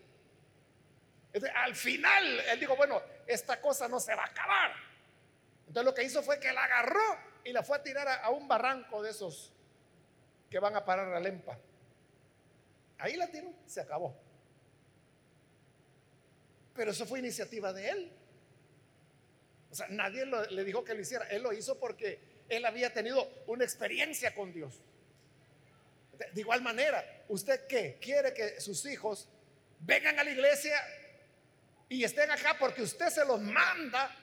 al 1.57 1.75
final, 1.75 2.41
él 2.41 2.61
dijo, 2.61 2.77
bueno, 2.77 3.03
esta 3.27 3.61
cosa 3.61 3.89
no 3.89 3.99
se 3.99 4.15
va 4.15 4.23
a 4.23 4.27
acabar. 4.27 4.73
Entonces 5.67 5.85
lo 5.85 5.93
que 5.93 6.05
hizo 6.05 6.23
fue 6.23 6.39
que 6.39 6.53
la 6.53 6.65
agarró 6.65 7.19
y 7.45 7.53
la 7.53 7.63
fue 7.63 7.79
a 7.79 7.83
tirar 7.83 8.07
a, 8.07 8.31
un 8.31 8.47
barranco 8.47 9.03
de 9.03 9.11
esos 9.11 9.53
que 10.51 10.59
van 10.59 10.77
a 10.77 10.85
parar 10.85 11.09
la 11.09 11.21
lempa. 11.21 11.59
Ahí 12.99 13.17
la 13.17 13.29
tiró, 13.29 13.53
se 13.67 13.81
acabó. 13.81 14.17
Pero 16.75 16.91
eso 16.91 17.07
fue 17.07 17.19
iniciativa 17.19 17.73
de 17.73 17.89
él. 17.89 18.13
O 19.71 19.75
sea, 19.75 19.87
nadie 19.89 20.25
le 20.27 20.65
dijo 20.65 20.85
que 20.85 20.95
lo 20.95 21.01
hiciera. 21.01 21.27
Él 21.29 21.43
lo 21.43 21.53
hizo 21.53 21.79
porque 21.79 22.21
él 22.49 22.65
había 22.65 22.93
tenido 22.93 23.29
una 23.47 23.65
experiencia 23.65 24.35
con 24.35 24.53
Dios. 24.53 24.81
De 26.33 26.41
igual 26.41 26.63
manera, 26.63 27.25
¿usted 27.29 27.67
qué? 27.67 27.99
¿Quiere 28.01 28.33
que 28.33 28.61
sus 28.61 28.85
hijos 28.87 29.29
vengan 29.81 30.19
a 30.19 30.25
la 30.25 30.31
iglesia 30.31 30.75
y 31.89 32.03
estén 32.03 32.31
acá 32.31 32.57
porque 32.59 32.83
usted 32.83 33.09
se 33.11 33.25
los 33.25 33.41
manda? 33.41 34.17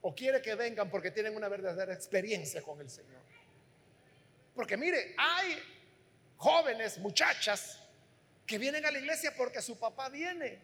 ¿O 0.00 0.14
quiere 0.14 0.40
que 0.40 0.54
vengan 0.54 0.88
porque 0.88 1.10
tienen 1.10 1.36
una 1.36 1.48
verdadera 1.48 1.92
experiencia 1.92 2.62
con 2.62 2.80
el 2.80 2.88
Señor? 2.88 3.20
Porque 4.58 4.76
mire, 4.76 5.14
hay 5.16 5.56
jóvenes, 6.36 6.98
muchachas, 6.98 7.78
que 8.44 8.58
vienen 8.58 8.84
a 8.84 8.90
la 8.90 8.98
iglesia 8.98 9.32
porque 9.36 9.62
su 9.62 9.78
papá 9.78 10.08
viene, 10.08 10.58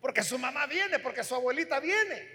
porque 0.00 0.22
su 0.22 0.38
mamá 0.38 0.66
viene, 0.66 0.98
porque 0.98 1.22
su 1.22 1.34
abuelita 1.34 1.78
viene. 1.78 2.26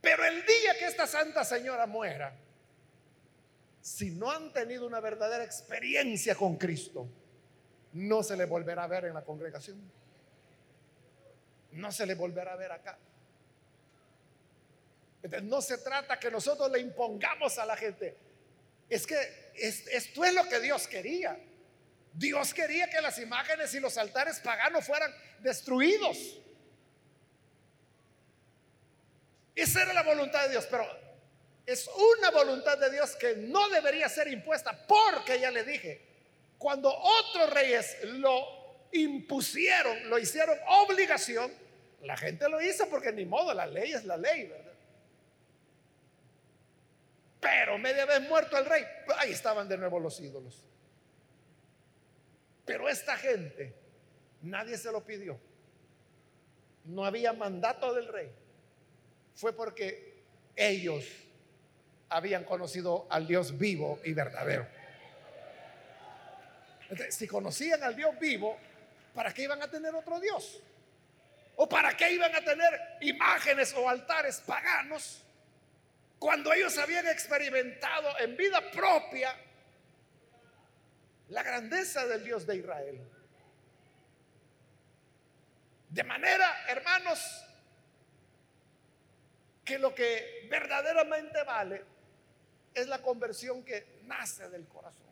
Pero 0.00 0.24
el 0.24 0.46
día 0.46 0.78
que 0.78 0.86
esta 0.86 1.06
Santa 1.06 1.44
Señora 1.44 1.86
muera, 1.86 2.34
si 3.82 4.12
no 4.12 4.30
han 4.30 4.50
tenido 4.50 4.86
una 4.86 4.98
verdadera 5.00 5.44
experiencia 5.44 6.34
con 6.34 6.56
Cristo, 6.56 7.06
no 7.92 8.22
se 8.22 8.34
le 8.34 8.46
volverá 8.46 8.84
a 8.84 8.86
ver 8.86 9.04
en 9.04 9.12
la 9.12 9.24
congregación. 9.24 9.78
No 11.72 11.92
se 11.92 12.06
le 12.06 12.14
volverá 12.14 12.54
a 12.54 12.56
ver 12.56 12.72
acá. 12.72 12.98
no 15.42 15.60
se 15.60 15.76
trata 15.76 16.18
que 16.18 16.30
nosotros 16.30 16.70
le 16.70 16.78
impongamos 16.80 17.58
a 17.58 17.66
la 17.66 17.76
gente. 17.76 18.16
Es 18.88 19.06
que 19.06 19.45
esto 19.58 20.24
es 20.24 20.34
lo 20.34 20.48
que 20.48 20.60
Dios 20.60 20.86
quería. 20.88 21.38
Dios 22.12 22.54
quería 22.54 22.88
que 22.88 23.00
las 23.00 23.18
imágenes 23.18 23.74
y 23.74 23.80
los 23.80 23.98
altares 23.98 24.40
paganos 24.40 24.84
fueran 24.84 25.14
destruidos. 25.40 26.38
Esa 29.54 29.82
era 29.82 29.92
la 29.92 30.02
voluntad 30.02 30.44
de 30.44 30.50
Dios, 30.50 30.66
pero 30.70 30.86
es 31.66 31.88
una 32.18 32.30
voluntad 32.30 32.78
de 32.78 32.90
Dios 32.90 33.16
que 33.16 33.36
no 33.36 33.68
debería 33.68 34.08
ser 34.08 34.28
impuesta, 34.28 34.86
porque 34.86 35.40
ya 35.40 35.50
le 35.50 35.64
dije, 35.64 36.00
cuando 36.58 36.94
otros 36.94 37.50
reyes 37.50 37.96
lo 38.04 38.88
impusieron, 38.92 40.08
lo 40.08 40.18
hicieron 40.18 40.58
obligación, 40.68 41.52
la 42.02 42.16
gente 42.16 42.48
lo 42.48 42.62
hizo 42.62 42.88
porque 42.88 43.12
ni 43.12 43.24
modo, 43.24 43.52
la 43.52 43.66
ley 43.66 43.92
es 43.92 44.04
la 44.04 44.16
ley, 44.16 44.44
¿verdad? 44.44 44.65
Pero 47.46 47.78
media 47.78 48.04
vez 48.06 48.20
muerto 48.22 48.58
el 48.58 48.66
rey, 48.66 48.84
ahí 49.18 49.30
estaban 49.30 49.68
de 49.68 49.78
nuevo 49.78 50.00
los 50.00 50.18
ídolos. 50.18 50.64
Pero 52.64 52.88
esta 52.88 53.16
gente, 53.16 53.72
nadie 54.42 54.76
se 54.76 54.90
lo 54.90 55.04
pidió. 55.04 55.38
No 56.86 57.04
había 57.04 57.32
mandato 57.32 57.94
del 57.94 58.08
rey. 58.08 58.32
Fue 59.36 59.52
porque 59.52 60.24
ellos 60.56 61.04
habían 62.08 62.42
conocido 62.42 63.06
al 63.10 63.28
Dios 63.28 63.56
vivo 63.56 64.00
y 64.02 64.12
verdadero. 64.12 64.66
si 67.10 67.28
conocían 67.28 67.80
al 67.84 67.94
Dios 67.94 68.18
vivo, 68.18 68.58
¿para 69.14 69.32
qué 69.32 69.42
iban 69.42 69.62
a 69.62 69.70
tener 69.70 69.94
otro 69.94 70.18
Dios? 70.18 70.60
¿O 71.54 71.68
para 71.68 71.96
qué 71.96 72.10
iban 72.10 72.34
a 72.34 72.40
tener 72.40 72.98
imágenes 73.02 73.72
o 73.74 73.88
altares 73.88 74.40
paganos 74.40 75.22
cuando 76.18 76.52
ellos 76.52 76.76
habían 76.78 77.06
experimentado 77.06 78.18
en 78.18 78.36
vida 78.36 78.70
propia 78.70 79.34
la 81.28 81.42
grandeza 81.42 82.06
del 82.06 82.24
Dios 82.24 82.46
de 82.46 82.56
Israel? 82.56 83.00
De 85.90 86.04
manera, 86.04 86.64
hermanos, 86.68 87.44
que 89.64 89.78
lo 89.78 89.94
que 89.94 90.46
verdaderamente 90.50 91.42
vale 91.42 91.84
es 92.72 92.86
la 92.86 93.00
conversión 93.02 93.64
que 93.64 94.00
nace 94.04 94.48
del 94.48 94.66
corazón. 94.68 95.06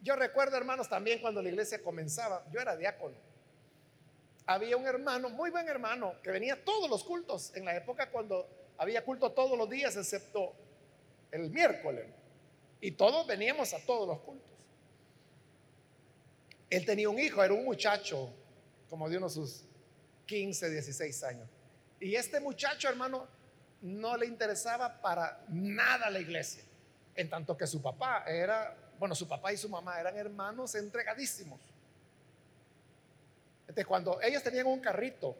Yo 0.00 0.16
recuerdo, 0.16 0.56
hermanos, 0.56 0.88
también 0.88 1.20
cuando 1.20 1.42
la 1.42 1.48
iglesia 1.48 1.82
comenzaba, 1.82 2.44
yo 2.50 2.60
era 2.60 2.76
diácono. 2.76 3.31
Había 4.46 4.76
un 4.76 4.86
hermano, 4.86 5.30
muy 5.30 5.50
buen 5.50 5.68
hermano, 5.68 6.14
que 6.22 6.30
venía 6.30 6.54
a 6.54 6.64
todos 6.64 6.90
los 6.90 7.04
cultos 7.04 7.52
en 7.54 7.64
la 7.64 7.76
época 7.76 8.10
cuando 8.10 8.48
había 8.76 9.04
culto 9.04 9.30
todos 9.32 9.56
los 9.56 9.70
días, 9.70 9.96
excepto 9.96 10.54
el 11.30 11.50
miércoles. 11.50 12.06
Y 12.80 12.92
todos 12.92 13.26
veníamos 13.26 13.72
a 13.72 13.78
todos 13.86 14.08
los 14.08 14.18
cultos. 14.20 14.50
Él 16.68 16.84
tenía 16.84 17.08
un 17.08 17.18
hijo, 17.18 17.42
era 17.44 17.54
un 17.54 17.64
muchacho, 17.64 18.30
como 18.88 19.08
de 19.08 19.18
unos 19.18 19.34
sus 19.34 19.64
15, 20.26 20.70
16 20.70 21.24
años. 21.24 21.48
Y 22.00 22.16
este 22.16 22.40
muchacho, 22.40 22.88
hermano, 22.88 23.28
no 23.82 24.16
le 24.16 24.26
interesaba 24.26 25.00
para 25.00 25.44
nada 25.48 26.10
la 26.10 26.18
iglesia. 26.18 26.64
En 27.14 27.28
tanto 27.28 27.56
que 27.56 27.66
su 27.66 27.80
papá 27.80 28.24
era, 28.26 28.76
bueno, 28.98 29.14
su 29.14 29.28
papá 29.28 29.52
y 29.52 29.56
su 29.56 29.68
mamá 29.68 30.00
eran 30.00 30.16
hermanos 30.16 30.74
entregadísimos. 30.74 31.60
Entonces, 33.62 33.86
cuando 33.86 34.20
ellos 34.20 34.42
tenían 34.42 34.66
un 34.66 34.80
carrito 34.80 35.36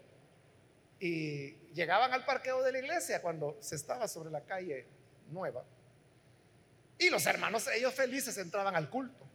y 0.98 1.52
llegaban 1.74 2.12
al 2.12 2.24
parqueo 2.24 2.62
de 2.62 2.72
la 2.72 2.78
iglesia 2.78 3.20
cuando 3.20 3.56
se 3.60 3.74
estaba 3.74 4.06
sobre 4.06 4.30
la 4.30 4.42
calle 4.42 4.86
nueva. 5.30 5.64
Y 6.98 7.10
los 7.10 7.26
hermanos, 7.26 7.66
ellos 7.68 7.92
felices, 7.94 8.38
entraban 8.38 8.76
al 8.76 8.88
culto. 8.88 9.26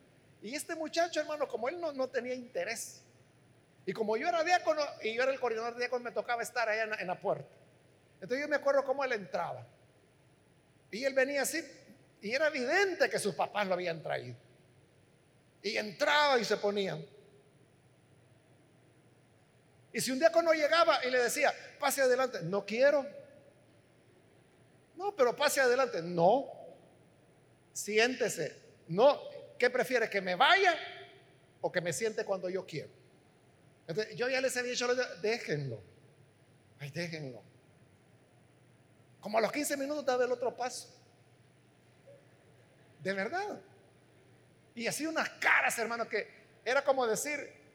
Y 0.41 0.55
este 0.55 0.75
muchacho, 0.75 1.19
hermano, 1.19 1.47
como 1.47 1.67
él 1.67 1.79
no, 1.81 1.91
no 1.91 2.07
tenía 2.07 2.33
interés, 2.33 3.03
y 3.85 3.93
como 3.93 4.17
yo 4.17 4.27
era 4.27 4.43
diácono 4.43 4.81
y 5.01 5.13
yo 5.13 5.23
era 5.23 5.31
el 5.31 5.39
coordinador 5.39 5.73
de 5.73 5.79
diácono, 5.79 6.03
me 6.03 6.11
tocaba 6.11 6.43
estar 6.43 6.67
allá 6.67 6.83
en, 6.83 6.93
en 6.99 7.07
la 7.07 7.19
puerta. 7.19 7.49
Entonces 8.15 8.39
yo 8.41 8.47
me 8.47 8.55
acuerdo 8.55 8.83
cómo 8.83 9.03
él 9.03 9.13
entraba. 9.13 9.65
Y 10.91 11.03
él 11.03 11.13
venía 11.13 11.41
así, 11.41 11.63
y 12.21 12.31
era 12.31 12.47
evidente 12.47 13.09
que 13.09 13.19
sus 13.19 13.35
papás 13.35 13.67
lo 13.67 13.73
habían 13.73 14.01
traído. 14.01 14.35
Y 15.61 15.77
entraba 15.77 16.39
y 16.39 16.45
se 16.45 16.57
ponía. 16.57 16.97
Y 19.97 20.01
si 20.01 20.11
un 20.11 20.19
diácono 20.19 20.53
llegaba 20.53 21.03
y 21.03 21.09
le 21.09 21.17
decía, 21.17 21.51
pase 21.79 22.03
adelante, 22.03 22.41
no 22.43 22.63
quiero. 22.63 23.03
No, 24.95 25.15
pero 25.15 25.35
pase 25.35 25.59
adelante. 25.59 26.03
No, 26.03 26.51
siéntese. 27.73 28.61
No, 28.89 29.19
¿qué 29.57 29.71
prefiere? 29.71 30.07
¿Que 30.07 30.21
me 30.21 30.35
vaya 30.35 30.77
o 31.61 31.71
que 31.71 31.81
me 31.81 31.91
siente 31.93 32.23
cuando 32.23 32.47
yo 32.47 32.63
quiero? 32.63 32.91
Entonces, 33.87 34.15
yo 34.15 34.29
ya 34.29 34.39
les 34.39 34.55
había 34.55 34.69
dicho, 34.69 34.87
déjenlo. 35.19 35.81
Ay, 36.77 36.91
déjenlo. 36.91 37.41
Como 39.19 39.39
a 39.39 39.41
los 39.41 39.51
15 39.51 39.77
minutos 39.77 40.05
daba 40.05 40.25
el 40.25 40.31
otro 40.31 40.55
paso. 40.55 40.93
De 43.01 43.13
verdad. 43.13 43.59
Y 44.75 44.85
así 44.85 45.07
unas 45.07 45.27
caras, 45.39 45.75
hermano, 45.79 46.07
que 46.07 46.29
era 46.63 46.83
como 46.83 47.07
decir, 47.07 47.66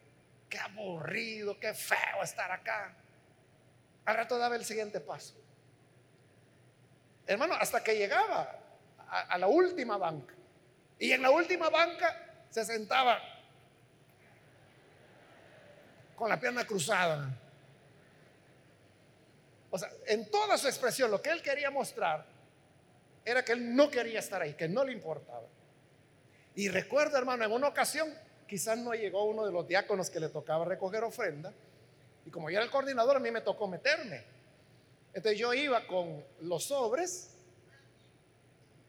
qué 0.53 0.59
aburrido, 0.59 1.59
qué 1.59 1.73
feo 1.73 2.23
estar 2.23 2.53
acá. 2.53 2.95
Al 4.05 4.17
rato 4.17 4.37
daba 4.37 4.55
el 4.55 4.67
siguiente 4.67 5.01
paso. 5.01 5.35
Hermano, 7.27 7.55
hasta 7.55 7.83
que 7.83 7.97
llegaba 7.97 8.55
a, 9.09 9.39
la 9.39 9.47
última 9.47 9.97
banca. 9.97 10.35
Y 10.99 11.11
en 11.13 11.23
la 11.23 11.31
última 11.31 11.71
banca 11.71 12.45
se 12.51 12.67
sentaba 12.67 13.19
con 16.15 16.29
la 16.29 16.39
pierna 16.39 16.67
cruzada. 16.67 17.31
O 19.71 19.79
sea, 19.79 19.89
en 20.07 20.31
toda 20.31 20.59
su 20.59 20.67
expresión, 20.67 21.11
lo 21.11 21.23
que 21.23 21.31
él 21.31 21.41
quería 21.41 21.71
mostrar 21.71 22.27
era 23.25 23.43
que 23.43 23.53
él 23.53 23.75
no 23.75 23.91
quería 23.91 24.19
estar 24.19 24.43
ahí, 24.43 24.53
que 24.53 24.69
no 24.69 24.85
le 24.85 24.93
importaba. 24.93 25.49
Y 26.55 26.69
recuerdo, 26.69 27.17
hermano, 27.17 27.45
en 27.45 27.53
una 27.53 27.69
ocasión, 27.69 28.15
quizás 28.53 28.77
no 28.77 28.93
llegó 28.93 29.25
uno 29.25 29.47
de 29.47 29.51
los 29.51 29.67
diáconos 29.67 30.11
que 30.11 30.21
le 30.21 30.29
tocaba 30.29 30.67
recoger 30.67 31.03
ofrenda, 31.05 31.55
y 32.27 32.31
como 32.31 32.51
yo 32.51 32.57
era 32.59 32.65
el 32.67 32.71
coordinador, 32.71 33.17
a 33.17 33.19
mí 33.19 33.31
me 33.31 33.41
tocó 33.41 33.67
meterme. 33.67 34.23
Entonces 35.15 35.41
yo 35.41 35.55
iba 35.55 35.87
con 35.87 36.23
los 36.43 36.65
sobres 36.65 37.31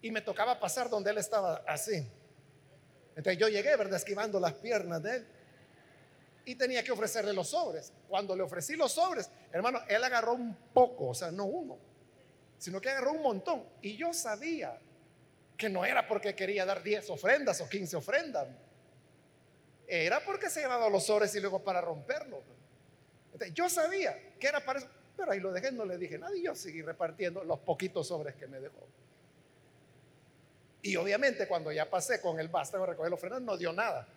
y 0.01 0.11
me 0.11 0.19
tocaba 0.19 0.59
pasar 0.59 0.89
donde 0.89 1.11
él 1.11 1.17
estaba 1.17 1.63
así. 1.65 2.05
Entonces 3.15 3.37
yo 3.37 3.47
llegué, 3.47 3.77
¿verdad? 3.77 3.95
Esquivando 3.95 4.37
las 4.37 4.51
piernas 4.51 5.01
de 5.01 5.15
él. 5.15 5.27
Y 6.43 6.55
tenía 6.55 6.83
que 6.83 6.91
ofrecerle 6.91 7.31
los 7.31 7.47
sobres. 7.47 7.93
Cuando 8.09 8.35
le 8.35 8.43
ofrecí 8.43 8.75
los 8.75 8.91
sobres, 8.91 9.29
hermano, 9.53 9.79
él 9.87 10.03
agarró 10.03 10.33
un 10.33 10.57
poco, 10.73 11.07
o 11.07 11.13
sea, 11.13 11.31
no 11.31 11.45
uno, 11.45 11.77
sino 12.57 12.81
que 12.81 12.89
agarró 12.89 13.13
un 13.13 13.21
montón. 13.21 13.63
Y 13.81 13.95
yo 13.95 14.13
sabía 14.13 14.77
que 15.55 15.69
no 15.69 15.85
era 15.85 16.05
porque 16.05 16.35
quería 16.35 16.65
dar 16.65 16.83
10 16.83 17.11
ofrendas 17.11 17.61
o 17.61 17.69
15 17.69 17.95
ofrendas. 17.95 18.49
Era 19.87 20.23
porque 20.23 20.49
se 20.49 20.61
llevaba 20.61 20.89
los 20.89 21.05
sobres 21.05 21.33
y 21.35 21.39
luego 21.39 21.63
para 21.63 21.81
romperlo. 21.81 22.41
Yo 23.53 23.69
sabía 23.69 24.37
que 24.39 24.47
era 24.47 24.63
para 24.63 24.79
eso, 24.79 24.87
pero 25.17 25.31
ahí 25.31 25.39
lo 25.39 25.51
dejé, 25.51 25.71
no 25.71 25.85
le 25.85 25.97
dije 25.97 26.17
nada 26.17 26.35
y 26.35 26.43
yo 26.43 26.55
seguí 26.55 26.81
repartiendo 26.81 27.43
los 27.43 27.59
poquitos 27.59 28.07
sobres 28.07 28.35
que 28.35 28.47
me 28.47 28.59
dejó. 28.59 28.87
Y 30.81 30.95
obviamente 30.97 31.47
cuando 31.47 31.71
ya 31.71 31.89
pasé 31.89 32.19
con 32.21 32.39
el 32.39 32.49
vástago 32.49 32.83
a 32.83 32.87
recoger 32.87 33.09
los 33.09 33.17
ofrendas, 33.17 33.41
no 33.41 33.57
dio 33.57 33.71
nada. 33.71 34.07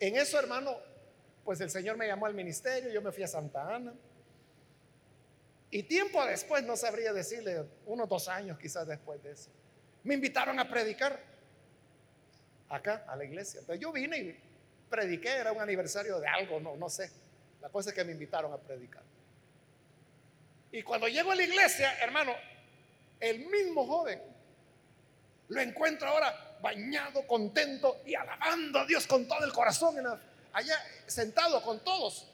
En 0.00 0.16
eso, 0.16 0.38
hermano, 0.38 0.76
pues 1.44 1.60
el 1.60 1.70
Señor 1.70 1.96
me 1.96 2.06
llamó 2.06 2.26
al 2.26 2.34
ministerio, 2.34 2.90
yo 2.90 3.02
me 3.02 3.10
fui 3.10 3.24
a 3.24 3.26
Santa 3.26 3.74
Ana. 3.74 3.94
Y 5.70 5.82
tiempo 5.82 6.24
después, 6.24 6.62
no 6.64 6.76
sabría 6.76 7.12
decirle, 7.12 7.66
unos 7.86 8.08
dos 8.08 8.28
años 8.28 8.58
quizás 8.58 8.86
después 8.86 9.22
de 9.22 9.32
eso, 9.32 9.50
me 10.08 10.14
invitaron 10.14 10.58
a 10.58 10.66
predicar 10.66 11.20
acá, 12.70 13.04
a 13.06 13.14
la 13.14 13.26
iglesia. 13.26 13.60
Entonces 13.60 13.78
yo 13.78 13.92
vine 13.92 14.16
y 14.16 14.40
prediqué, 14.88 15.28
era 15.28 15.52
un 15.52 15.60
aniversario 15.60 16.18
de 16.18 16.26
algo, 16.26 16.58
no, 16.60 16.76
no 16.76 16.88
sé. 16.88 17.10
La 17.60 17.68
cosa 17.68 17.90
es 17.90 17.94
que 17.94 18.04
me 18.04 18.12
invitaron 18.12 18.50
a 18.50 18.56
predicar. 18.56 19.02
Y 20.72 20.82
cuando 20.82 21.08
llego 21.08 21.30
a 21.30 21.34
la 21.34 21.42
iglesia, 21.42 21.98
hermano, 21.98 22.32
el 23.20 23.40
mismo 23.50 23.86
joven 23.86 24.18
lo 25.48 25.60
encuentro 25.60 26.08
ahora 26.08 26.56
bañado, 26.62 27.26
contento 27.26 28.00
y 28.06 28.14
alabando 28.14 28.78
a 28.78 28.86
Dios 28.86 29.06
con 29.06 29.28
todo 29.28 29.44
el 29.44 29.52
corazón, 29.52 29.96
allá 30.54 30.74
sentado 31.06 31.62
con 31.62 31.84
todos. 31.84 32.30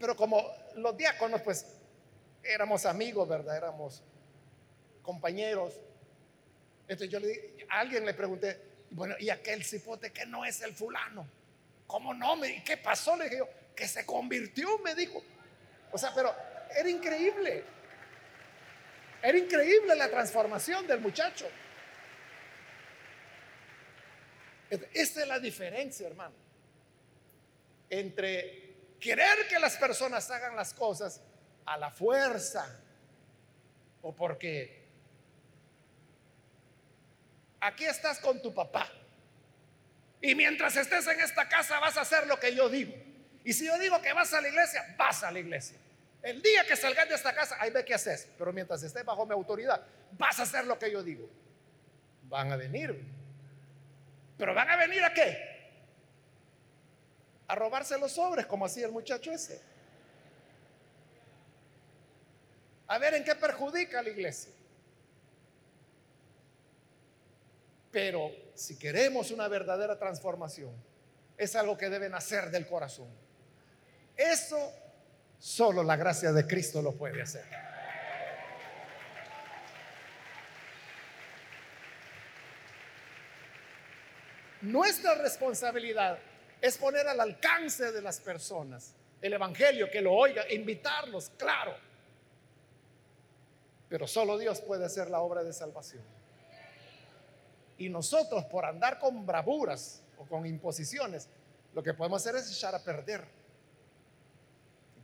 Pero 0.00 0.16
como 0.16 0.44
los 0.74 0.96
diáconos, 0.96 1.40
pues 1.42 1.66
éramos 2.42 2.84
amigos, 2.84 3.28
¿verdad? 3.28 3.56
Éramos 3.56 4.02
compañeros. 5.04 5.74
Entonces 6.88 7.10
yo 7.10 7.20
le 7.20 7.28
dije, 7.28 7.66
alguien 7.68 8.04
le 8.04 8.14
pregunté, 8.14 8.60
bueno, 8.90 9.14
¿y 9.20 9.30
aquel 9.30 9.64
cipote 9.64 10.10
que 10.10 10.26
no 10.26 10.44
es 10.44 10.60
el 10.62 10.74
fulano? 10.74 11.28
¿Cómo 11.86 12.12
no? 12.12 12.40
¿Qué 12.64 12.76
pasó? 12.76 13.16
Le 13.16 13.24
dije 13.24 13.38
yo, 13.38 13.48
que 13.76 13.86
se 13.86 14.04
convirtió, 14.04 14.78
me 14.78 14.96
dijo. 14.96 15.22
O 15.92 15.98
sea, 15.98 16.12
pero 16.12 16.34
era 16.76 16.88
increíble. 16.88 17.64
Era 19.22 19.38
increíble 19.38 19.94
la 19.94 20.10
transformación 20.10 20.86
del 20.86 21.00
muchacho. 21.00 21.46
Esta 24.92 25.22
es 25.22 25.28
la 25.28 25.38
diferencia, 25.38 26.06
hermano, 26.06 26.34
entre 27.88 28.74
querer 28.98 29.46
que 29.48 29.58
las 29.58 29.76
personas 29.76 30.28
hagan 30.30 30.56
las 30.56 30.74
cosas 30.74 31.20
a 31.64 31.76
la 31.76 31.90
fuerza 31.90 32.80
o 34.02 34.12
porque 34.14 34.83
aquí 37.64 37.86
estás 37.86 38.18
con 38.18 38.40
tu 38.42 38.52
papá 38.52 38.86
y 40.20 40.34
mientras 40.34 40.76
estés 40.76 41.06
en 41.06 41.20
esta 41.20 41.48
casa 41.48 41.80
vas 41.80 41.96
a 41.96 42.02
hacer 42.02 42.26
lo 42.26 42.38
que 42.38 42.54
yo 42.54 42.68
digo. 42.68 42.94
Y 43.42 43.52
si 43.52 43.66
yo 43.66 43.78
digo 43.78 44.00
que 44.00 44.12
vas 44.12 44.32
a 44.32 44.40
la 44.40 44.48
iglesia, 44.48 44.94
vas 44.98 45.22
a 45.22 45.30
la 45.30 45.38
iglesia. 45.38 45.78
El 46.22 46.40
día 46.40 46.64
que 46.66 46.76
salgas 46.76 47.08
de 47.08 47.14
esta 47.14 47.34
casa, 47.34 47.56
ahí 47.60 47.70
ve 47.70 47.84
qué 47.84 47.94
haces. 47.94 48.28
Pero 48.38 48.52
mientras 48.52 48.82
estés 48.82 49.04
bajo 49.04 49.26
mi 49.26 49.32
autoridad, 49.32 49.82
vas 50.12 50.38
a 50.40 50.44
hacer 50.44 50.66
lo 50.66 50.78
que 50.78 50.90
yo 50.90 51.02
digo. 51.02 51.28
Van 52.22 52.50
a 52.52 52.56
venir. 52.56 53.04
Pero 54.38 54.54
van 54.54 54.70
a 54.70 54.76
venir 54.76 55.04
a 55.04 55.12
qué? 55.12 55.72
A 57.48 57.54
robarse 57.54 57.98
los 57.98 58.12
sobres, 58.12 58.46
como 58.46 58.64
hacía 58.64 58.86
el 58.86 58.92
muchacho 58.92 59.30
ese. 59.30 59.60
A 62.86 62.98
ver 62.98 63.14
en 63.14 63.24
qué 63.24 63.34
perjudica 63.34 63.98
a 63.98 64.02
la 64.02 64.08
iglesia. 64.08 64.52
Pero 67.94 68.30
si 68.54 68.78
queremos 68.78 69.30
una 69.30 69.48
verdadera 69.48 69.98
transformación, 69.98 70.74
es 71.38 71.56
algo 71.56 71.78
que 71.78 71.88
debe 71.88 72.10
nacer 72.10 72.50
del 72.50 72.66
corazón. 72.66 73.08
Eso 74.14 74.70
Solo 75.44 75.82
la 75.82 75.96
gracia 75.96 76.32
de 76.32 76.46
Cristo 76.46 76.80
lo 76.80 76.92
puede 76.92 77.20
hacer. 77.20 77.44
Nuestra 84.62 85.16
responsabilidad 85.16 86.18
es 86.62 86.78
poner 86.78 87.06
al 87.06 87.20
alcance 87.20 87.92
de 87.92 88.00
las 88.00 88.20
personas 88.20 88.94
el 89.20 89.34
Evangelio, 89.34 89.90
que 89.90 90.00
lo 90.00 90.14
oiga, 90.14 90.50
invitarlos, 90.50 91.30
claro. 91.36 91.76
Pero 93.90 94.06
solo 94.06 94.38
Dios 94.38 94.62
puede 94.62 94.86
hacer 94.86 95.10
la 95.10 95.20
obra 95.20 95.44
de 95.44 95.52
salvación. 95.52 96.13
Y 97.78 97.88
nosotros 97.88 98.44
por 98.44 98.64
andar 98.64 98.98
con 98.98 99.26
bravuras 99.26 100.02
o 100.18 100.24
con 100.24 100.46
imposiciones, 100.46 101.28
lo 101.74 101.82
que 101.82 101.94
podemos 101.94 102.22
hacer 102.22 102.36
es 102.36 102.50
echar 102.50 102.74
a 102.74 102.82
perder 102.82 103.24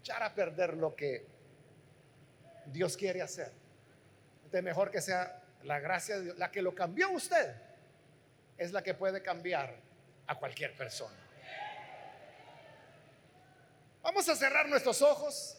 echar 0.00 0.22
a 0.22 0.34
perder 0.34 0.74
lo 0.74 0.94
que 0.96 1.26
Dios 2.66 2.96
quiere 2.96 3.20
hacer. 3.22 3.52
Entonces, 4.36 4.62
mejor 4.62 4.90
que 4.90 5.00
sea 5.00 5.42
la 5.62 5.78
gracia 5.78 6.16
de 6.16 6.24
Dios, 6.24 6.38
la 6.38 6.50
que 6.50 6.62
lo 6.62 6.74
cambió 6.74 7.10
usted, 7.10 7.54
es 8.56 8.72
la 8.72 8.82
que 8.82 8.94
puede 8.94 9.22
cambiar 9.22 9.76
a 10.26 10.38
cualquier 10.38 10.74
persona. 10.74 11.16
Vamos 14.02 14.28
a 14.28 14.34
cerrar 14.34 14.68
nuestros 14.68 15.02
ojos 15.02 15.56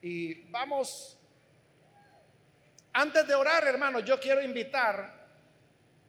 y 0.00 0.50
vamos, 0.50 1.18
antes 2.92 3.26
de 3.26 3.34
orar, 3.34 3.66
hermano, 3.66 4.00
yo 4.00 4.18
quiero 4.18 4.40
invitar, 4.40 5.17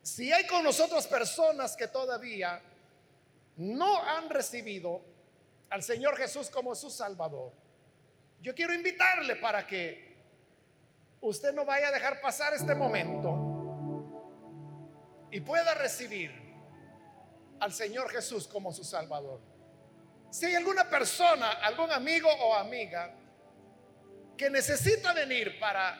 si 0.02 0.32
hay 0.32 0.46
con 0.48 0.64
nosotros 0.64 1.08
personas 1.08 1.76
que 1.76 1.88
todavía 1.88 2.62
no 3.58 4.04
han 4.04 4.30
recibido 4.30 5.02
al 5.70 5.84
Señor 5.84 6.18
Jesús 6.18 6.50
como 6.50 6.74
su 6.76 6.90
Salvador, 6.90 7.52
yo 8.42 8.56
quiero 8.56 8.74
invitarle 8.74 9.36
para 9.36 9.68
que 9.68 10.18
usted 11.22 11.54
no 11.54 11.66
vaya 11.66 11.90
a 11.90 11.92
dejar 11.92 12.22
pasar 12.22 12.54
este 12.54 12.74
momento 12.74 13.50
y 15.32 15.42
pueda 15.42 15.74
recibir 15.74 16.32
al 17.60 17.74
Señor 17.74 18.10
Jesús 18.10 18.48
como 18.48 18.72
su 18.72 18.84
Salvador. 18.84 19.42
Si 20.32 20.46
hay 20.46 20.56
alguna 20.56 20.90
persona, 20.90 21.52
algún 21.64 21.92
amigo 21.92 22.30
o 22.30 22.56
amiga 22.56 23.14
que 24.38 24.50
necesita 24.50 25.14
venir 25.14 25.60
para 25.60 26.00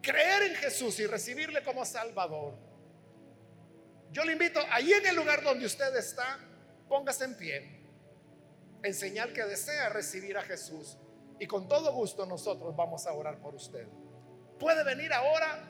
creer 0.00 0.44
en 0.44 0.54
Jesús 0.56 0.98
y 1.00 1.06
recibirle 1.06 1.62
como 1.62 1.84
Salvador, 1.84 2.71
yo 4.12 4.24
le 4.24 4.32
invito, 4.32 4.60
ahí 4.70 4.92
en 4.92 5.06
el 5.06 5.16
lugar 5.16 5.42
donde 5.42 5.66
usted 5.66 5.94
está, 5.96 6.38
póngase 6.88 7.24
en 7.24 7.36
pie, 7.36 7.80
en 8.82 8.94
señal 8.94 9.32
que 9.32 9.42
desea 9.44 9.88
recibir 9.88 10.36
a 10.36 10.42
Jesús. 10.42 10.98
Y 11.40 11.46
con 11.46 11.66
todo 11.66 11.92
gusto 11.92 12.26
nosotros 12.26 12.76
vamos 12.76 13.06
a 13.06 13.12
orar 13.12 13.40
por 13.40 13.54
usted. 13.54 13.86
Puede 14.58 14.84
venir 14.84 15.12
ahora 15.12 15.64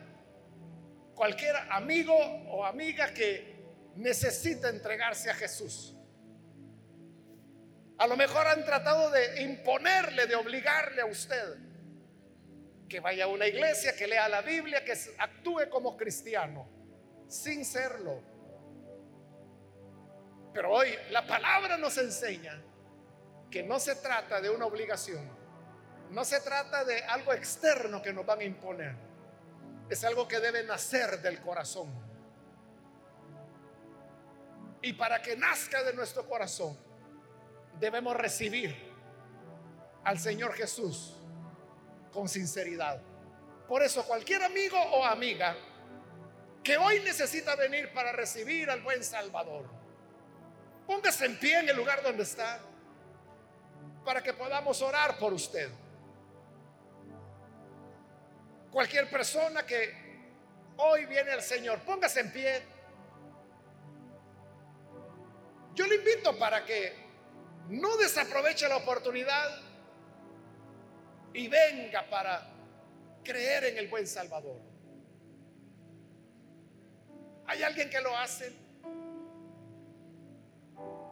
cualquier 1.15 1.55
amigo 1.71 2.15
o 2.15 2.65
amiga 2.65 3.13
que 3.13 3.53
necesita 3.95 4.69
entregarse 4.69 5.31
a 5.31 5.33
Jesús. 5.33 5.95
A 7.97 8.07
lo 8.07 8.17
mejor 8.17 8.47
han 8.47 8.65
tratado 8.65 9.09
de 9.09 9.41
imponerle, 9.43 10.27
de 10.27 10.35
obligarle 10.35 11.01
a 11.01 11.05
usted 11.05 11.57
que 12.89 12.99
vaya 12.99 13.23
a 13.23 13.27
una 13.27 13.47
iglesia, 13.47 13.95
que 13.95 14.05
lea 14.05 14.29
la 14.29 14.43
Biblia, 14.43 14.85
que 14.85 14.93
actúe 15.17 15.67
como 15.71 15.97
cristiano, 15.97 16.67
sin 17.27 17.65
serlo. 17.65 18.32
Pero 20.53 20.71
hoy 20.71 20.95
la 21.09 21.25
palabra 21.25 21.77
nos 21.77 21.97
enseña 21.97 22.61
que 23.49 23.63
no 23.63 23.79
se 23.79 23.95
trata 23.95 24.39
de 24.39 24.49
una 24.49 24.65
obligación, 24.65 25.29
no 26.11 26.23
se 26.23 26.39
trata 26.41 26.83
de 26.83 27.03
algo 27.03 27.33
externo 27.33 28.01
que 28.01 28.13
nos 28.13 28.25
van 28.25 28.39
a 28.39 28.43
imponer, 28.43 28.95
es 29.89 30.03
algo 30.03 30.27
que 30.27 30.39
debe 30.39 30.63
nacer 30.63 31.21
del 31.21 31.41
corazón. 31.41 31.91
Y 34.81 34.93
para 34.93 35.21
que 35.21 35.35
nazca 35.37 35.81
de 35.83 35.93
nuestro 35.93 36.27
corazón, 36.27 36.77
debemos 37.79 38.15
recibir 38.15 38.75
al 40.03 40.19
Señor 40.19 40.53
Jesús 40.53 41.15
con 42.11 42.27
sinceridad. 42.27 43.01
Por 43.67 43.81
eso 43.81 44.05
cualquier 44.05 44.43
amigo 44.43 44.77
o 44.77 45.05
amiga 45.05 45.55
que 46.63 46.77
hoy 46.77 46.99
necesita 46.99 47.55
venir 47.55 47.91
para 47.93 48.11
recibir 48.11 48.69
al 48.69 48.81
buen 48.81 49.03
Salvador, 49.03 49.82
póngase 50.85 51.25
en 51.25 51.37
pie 51.39 51.59
en 51.59 51.69
el 51.69 51.75
lugar 51.75 52.01
donde 52.03 52.23
está 52.23 52.59
para 54.03 54.21
que 54.21 54.33
podamos 54.33 54.81
orar 54.81 55.17
por 55.17 55.33
usted. 55.33 55.69
Cualquier 58.71 59.09
persona 59.09 59.65
que 59.65 59.93
hoy 60.77 61.05
viene 61.05 61.31
al 61.31 61.41
Señor, 61.41 61.79
póngase 61.81 62.19
en 62.21 62.33
pie. 62.33 62.63
Yo 65.75 65.87
le 65.87 65.95
invito 65.95 66.37
para 66.37 66.65
que 66.65 66.93
no 67.69 67.95
desaproveche 67.97 68.67
la 68.67 68.77
oportunidad 68.77 69.61
y 71.33 71.47
venga 71.47 72.07
para 72.09 72.47
creer 73.23 73.65
en 73.65 73.77
el 73.77 73.87
buen 73.87 74.05
Salvador. 74.05 74.59
¿Hay 77.47 77.63
alguien 77.63 77.89
que 77.89 78.01
lo 78.01 78.15
hace? 78.17 78.62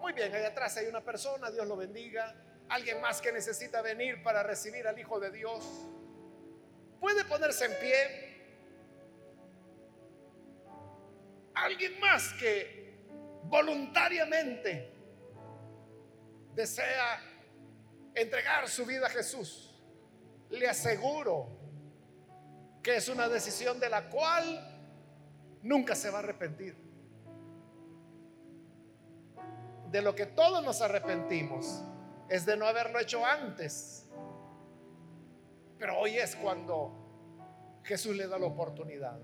Muy 0.02 0.14
bien, 0.14 0.34
ahí 0.34 0.44
atrás 0.44 0.76
hay 0.78 0.88
una 0.88 1.02
persona, 1.02 1.50
Dios 1.50 1.66
lo 1.68 1.78
bendiga. 1.78 2.36
Alguien 2.70 3.00
más 3.02 3.22
que 3.22 3.32
necesita 3.32 3.82
venir 3.82 4.22
para 4.24 4.44
recibir 4.44 4.88
al 4.88 4.98
Hijo 5.00 5.20
de 5.20 5.32
Dios. 5.32 5.64
Puede 7.00 7.24
ponerse 7.26 7.66
en 7.66 7.80
pie. 7.80 8.32
Alguien 11.54 12.00
más 12.00 12.34
que 12.34 12.98
voluntariamente 13.44 14.92
desea 16.54 17.22
entregar 18.16 18.68
su 18.68 18.86
vida 18.86 19.08
a 19.08 19.10
Jesús 19.10 19.72
le 20.52 20.68
aseguro 20.68 21.48
que 22.84 22.98
es 22.98 23.08
una 23.10 23.30
decisión 23.30 23.80
de 23.80 23.90
la 23.90 24.10
cual 24.10 24.68
nunca 25.64 25.96
se 25.96 26.10
va 26.10 26.18
a 26.18 26.20
arrepentir. 26.20 26.76
De 29.92 30.02
lo 30.02 30.16
que 30.16 30.26
todos 30.26 30.64
nos 30.64 30.82
arrepentimos 30.82 31.84
es 32.30 32.46
de 32.46 32.56
no 32.56 32.66
haberlo 32.66 33.00
hecho 33.00 33.26
antes. 33.26 34.08
Pero 35.78 36.00
hoy 36.00 36.18
es 36.18 36.36
cuando 36.36 37.82
Jesús 37.84 38.16
le 38.16 38.28
da 38.28 38.40
la 38.40 38.46
oportunidad. 38.46 39.20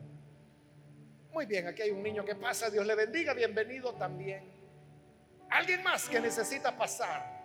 Muy 1.31 1.45
bien, 1.45 1.67
aquí 1.67 1.83
hay 1.83 1.91
un 1.91 2.03
niño 2.03 2.25
que 2.25 2.35
pasa, 2.35 2.69
Dios 2.69 2.85
le 2.85 2.95
bendiga, 2.95 3.33
bienvenido 3.33 3.93
también. 3.93 4.51
Alguien 5.49 5.81
más 5.83 6.09
que 6.09 6.19
necesita 6.19 6.75
pasar. 6.75 7.37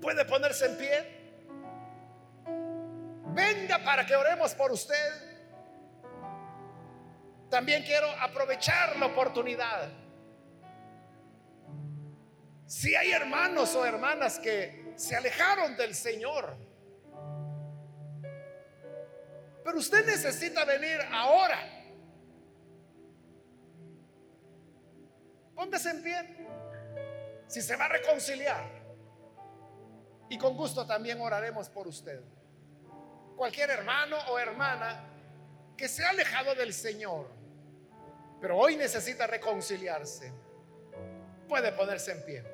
¿Puede 0.00 0.24
ponerse 0.24 0.66
en 0.66 0.78
pie? 0.78 1.24
venga 3.34 3.78
para 3.84 4.06
que 4.06 4.14
oremos 4.14 4.54
por 4.54 4.72
usted. 4.72 5.12
También 7.50 7.82
quiero 7.82 8.08
aprovechar 8.20 8.96
la 8.96 9.06
oportunidad. 9.06 10.03
Si 12.66 12.94
hay 12.94 13.12
hermanos 13.12 13.74
o 13.74 13.84
hermanas 13.84 14.38
que 14.38 14.92
se 14.96 15.16
alejaron 15.16 15.76
del 15.76 15.94
Señor, 15.94 16.56
pero 19.62 19.78
usted 19.78 20.04
necesita 20.06 20.64
venir 20.64 21.00
ahora. 21.10 21.58
Póngase 25.54 25.90
en 25.90 26.02
pie. 26.02 26.48
Si 27.46 27.62
se 27.62 27.76
va 27.76 27.84
a 27.86 27.88
reconciliar. 27.88 28.64
Y 30.28 30.38
con 30.38 30.56
gusto 30.56 30.86
también 30.86 31.20
oraremos 31.20 31.68
por 31.68 31.86
usted 31.86 32.20
cualquier 33.36 33.70
hermano 33.70 34.16
o 34.28 34.38
hermana 34.38 35.10
que 35.76 35.88
se 35.88 36.04
ha 36.04 36.10
alejado 36.10 36.54
del 36.54 36.72
Señor, 36.72 37.28
pero 38.40 38.56
hoy 38.56 38.76
necesita 38.76 39.26
reconciliarse, 39.26 40.32
puede 41.48 41.72
ponerse 41.72 42.12
en 42.12 42.24
pie. 42.24 42.53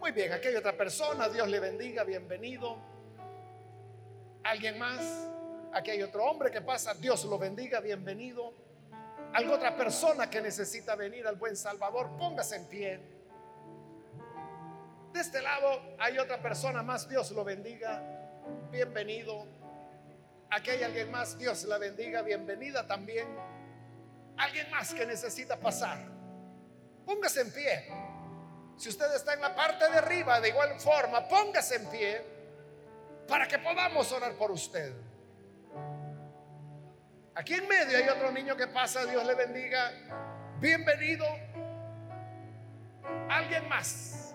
Muy 0.00 0.12
bien, 0.12 0.32
aquí 0.32 0.48
hay 0.48 0.56
otra 0.56 0.74
persona, 0.74 1.28
Dios 1.28 1.46
le 1.46 1.60
bendiga, 1.60 2.04
bienvenido. 2.04 2.78
¿Alguien 4.42 4.78
más? 4.78 5.28
Aquí 5.74 5.90
hay 5.90 6.02
otro 6.02 6.24
hombre 6.24 6.50
que 6.50 6.62
pasa, 6.62 6.94
Dios 6.94 7.26
lo 7.26 7.38
bendiga, 7.38 7.80
bienvenido. 7.80 8.54
¿Alguna 9.34 9.56
otra 9.56 9.76
persona 9.76 10.30
que 10.30 10.40
necesita 10.40 10.96
venir 10.96 11.26
al 11.26 11.36
buen 11.36 11.54
Salvador? 11.54 12.16
Póngase 12.16 12.56
en 12.56 12.64
pie. 12.64 13.00
De 15.12 15.20
este 15.20 15.42
lado 15.42 15.82
hay 15.98 16.16
otra 16.16 16.40
persona 16.40 16.82
más, 16.82 17.06
Dios 17.06 17.30
lo 17.32 17.44
bendiga, 17.44 18.02
bienvenido. 18.72 19.46
Aquí 20.50 20.70
hay 20.70 20.82
alguien 20.82 21.10
más, 21.10 21.36
Dios 21.36 21.64
la 21.64 21.76
bendiga, 21.76 22.22
bienvenida 22.22 22.86
también. 22.86 23.28
Alguien 24.38 24.70
más 24.70 24.94
que 24.94 25.04
necesita 25.04 25.60
pasar. 25.60 25.98
Póngase 27.04 27.42
en 27.42 27.52
pie. 27.52 28.19
Si 28.80 28.88
usted 28.88 29.14
está 29.14 29.34
en 29.34 29.42
la 29.42 29.54
parte 29.54 29.90
de 29.90 29.98
arriba, 29.98 30.40
de 30.40 30.48
igual 30.48 30.80
forma, 30.80 31.28
póngase 31.28 31.76
en 31.76 31.90
pie 31.90 32.24
para 33.28 33.46
que 33.46 33.58
podamos 33.58 34.10
orar 34.10 34.32
por 34.36 34.50
usted. 34.50 34.94
Aquí 37.34 37.52
en 37.52 37.68
medio 37.68 37.98
hay 37.98 38.08
otro 38.08 38.32
niño 38.32 38.56
que 38.56 38.68
pasa, 38.68 39.04
Dios 39.04 39.22
le 39.26 39.34
bendiga. 39.34 39.92
Bienvenido. 40.60 41.26
Alguien 43.28 43.68
más. 43.68 44.34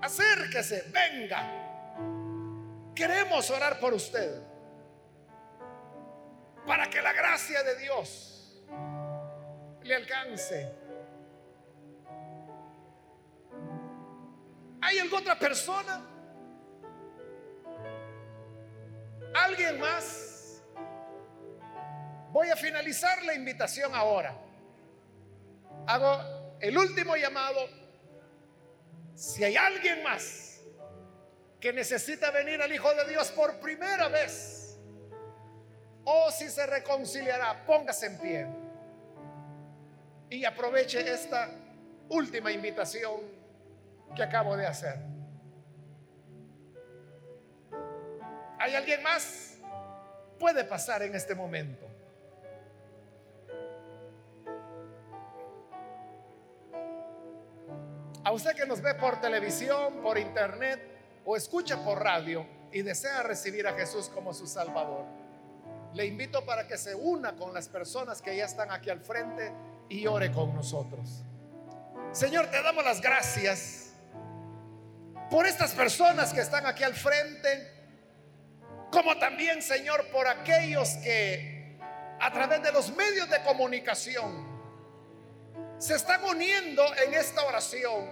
Acérquese, 0.00 0.84
venga. 0.92 1.42
Queremos 2.94 3.50
orar 3.50 3.80
por 3.80 3.94
usted 3.94 4.40
para 6.68 6.88
que 6.88 7.02
la 7.02 7.12
gracia 7.12 7.64
de 7.64 7.76
Dios 7.80 8.62
le 9.82 9.96
alcance. 9.96 10.83
¿Hay 14.84 14.98
alguna 14.98 15.22
otra 15.22 15.38
persona? 15.38 15.98
¿Alguien 19.34 19.80
más? 19.80 20.62
Voy 22.30 22.50
a 22.50 22.56
finalizar 22.56 23.22
la 23.22 23.32
invitación 23.32 23.94
ahora. 23.94 24.36
Hago 25.86 26.58
el 26.60 26.76
último 26.76 27.16
llamado. 27.16 27.66
Si 29.14 29.42
hay 29.42 29.56
alguien 29.56 30.02
más 30.02 30.60
que 31.58 31.72
necesita 31.72 32.30
venir 32.30 32.60
al 32.60 32.70
Hijo 32.70 32.94
de 32.94 33.08
Dios 33.08 33.30
por 33.30 33.58
primera 33.60 34.08
vez, 34.08 34.76
o 36.04 36.30
si 36.30 36.50
se 36.50 36.66
reconciliará, 36.66 37.64
póngase 37.64 38.06
en 38.06 38.18
pie. 38.18 38.46
y 40.28 40.44
aproveche 40.44 41.00
esta 41.10 41.48
última 42.10 42.52
invitación 42.52 43.33
que 44.14 44.22
acabo 44.22 44.56
de 44.56 44.66
hacer. 44.66 44.98
¿Hay 48.58 48.74
alguien 48.74 49.02
más? 49.02 49.58
Puede 50.38 50.64
pasar 50.64 51.02
en 51.02 51.14
este 51.14 51.34
momento. 51.34 51.86
A 58.24 58.32
usted 58.32 58.56
que 58.56 58.64
nos 58.64 58.80
ve 58.80 58.94
por 58.94 59.20
televisión, 59.20 60.00
por 60.00 60.16
internet 60.16 60.80
o 61.26 61.36
escucha 61.36 61.84
por 61.84 62.02
radio 62.02 62.46
y 62.72 62.80
desea 62.80 63.22
recibir 63.22 63.66
a 63.66 63.74
Jesús 63.74 64.08
como 64.08 64.32
su 64.32 64.46
Salvador, 64.46 65.04
le 65.92 66.06
invito 66.06 66.44
para 66.44 66.66
que 66.66 66.78
se 66.78 66.94
una 66.94 67.36
con 67.36 67.52
las 67.52 67.68
personas 67.68 68.22
que 68.22 68.34
ya 68.34 68.46
están 68.46 68.70
aquí 68.70 68.88
al 68.88 69.00
frente 69.00 69.52
y 69.90 70.06
ore 70.06 70.32
con 70.32 70.54
nosotros. 70.54 71.22
Señor, 72.12 72.46
te 72.46 72.62
damos 72.62 72.82
las 72.82 73.02
gracias 73.02 73.83
por 75.34 75.48
estas 75.48 75.72
personas 75.72 76.32
que 76.32 76.42
están 76.42 76.64
aquí 76.64 76.84
al 76.84 76.94
frente, 76.94 77.68
como 78.92 79.18
también, 79.18 79.60
Señor, 79.62 80.06
por 80.12 80.28
aquellos 80.28 80.90
que 81.02 81.76
a 82.20 82.32
través 82.32 82.62
de 82.62 82.70
los 82.70 82.94
medios 82.94 83.28
de 83.28 83.42
comunicación 83.42 84.46
se 85.76 85.96
están 85.96 86.22
uniendo 86.22 86.84
en 87.04 87.14
esta 87.14 87.42
oración 87.46 88.08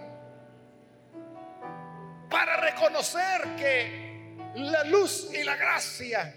para 2.29 2.57
reconocer 2.57 3.55
que 3.55 4.35
la 4.55 4.83
luz 4.83 5.29
y 5.33 5.45
la 5.45 5.55
gracia 5.55 6.35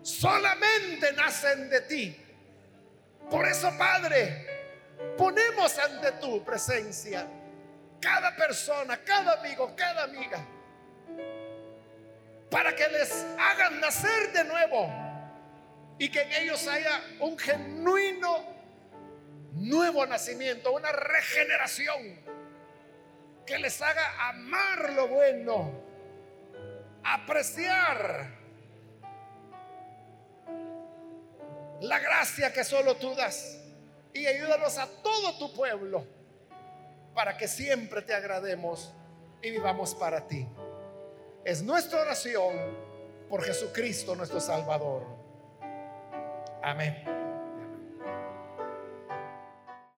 solamente 0.00 1.12
nacen 1.12 1.68
de 1.68 1.80
ti. 1.82 2.16
Por 3.28 3.46
eso, 3.46 3.70
Padre, 3.76 5.12
ponemos 5.18 5.78
ante 5.78 6.12
tu 6.12 6.42
presencia 6.42 7.28
cada 8.00 8.34
persona, 8.36 8.96
cada 9.04 9.34
amigo, 9.34 9.74
cada 9.76 10.04
amiga, 10.04 10.44
para 12.50 12.74
que 12.74 12.88
les 12.88 13.26
hagan 13.38 13.80
nacer 13.80 14.32
de 14.32 14.44
nuevo 14.44 14.88
y 15.98 16.08
que 16.08 16.22
en 16.22 16.32
ellos 16.32 16.66
haya 16.68 17.00
un 17.20 17.38
genuino 17.38 18.44
nuevo 19.52 20.06
nacimiento, 20.06 20.72
una 20.72 20.92
regeneración 20.92 22.20
que 23.46 23.58
les 23.58 23.80
haga 23.80 24.28
amar 24.28 24.92
lo 24.92 25.08
bueno, 25.08 25.72
apreciar 27.04 28.36
la 31.80 31.98
gracia 31.98 32.52
que 32.52 32.64
solo 32.64 32.96
tú 32.96 33.14
das 33.14 33.58
y 34.12 34.26
ayúdanos 34.26 34.78
a 34.78 34.86
todo 35.02 35.38
tu 35.38 35.54
pueblo 35.54 36.15
para 37.16 37.38
que 37.38 37.48
siempre 37.48 38.02
te 38.02 38.14
agrademos 38.14 38.92
y 39.40 39.50
vivamos 39.50 39.94
para 39.94 40.28
ti. 40.28 40.46
Es 41.44 41.62
nuestra 41.62 42.02
oración 42.02 42.54
por 43.30 43.42
Jesucristo 43.42 44.14
nuestro 44.14 44.38
Salvador. 44.38 45.06
Amén. 46.62 47.15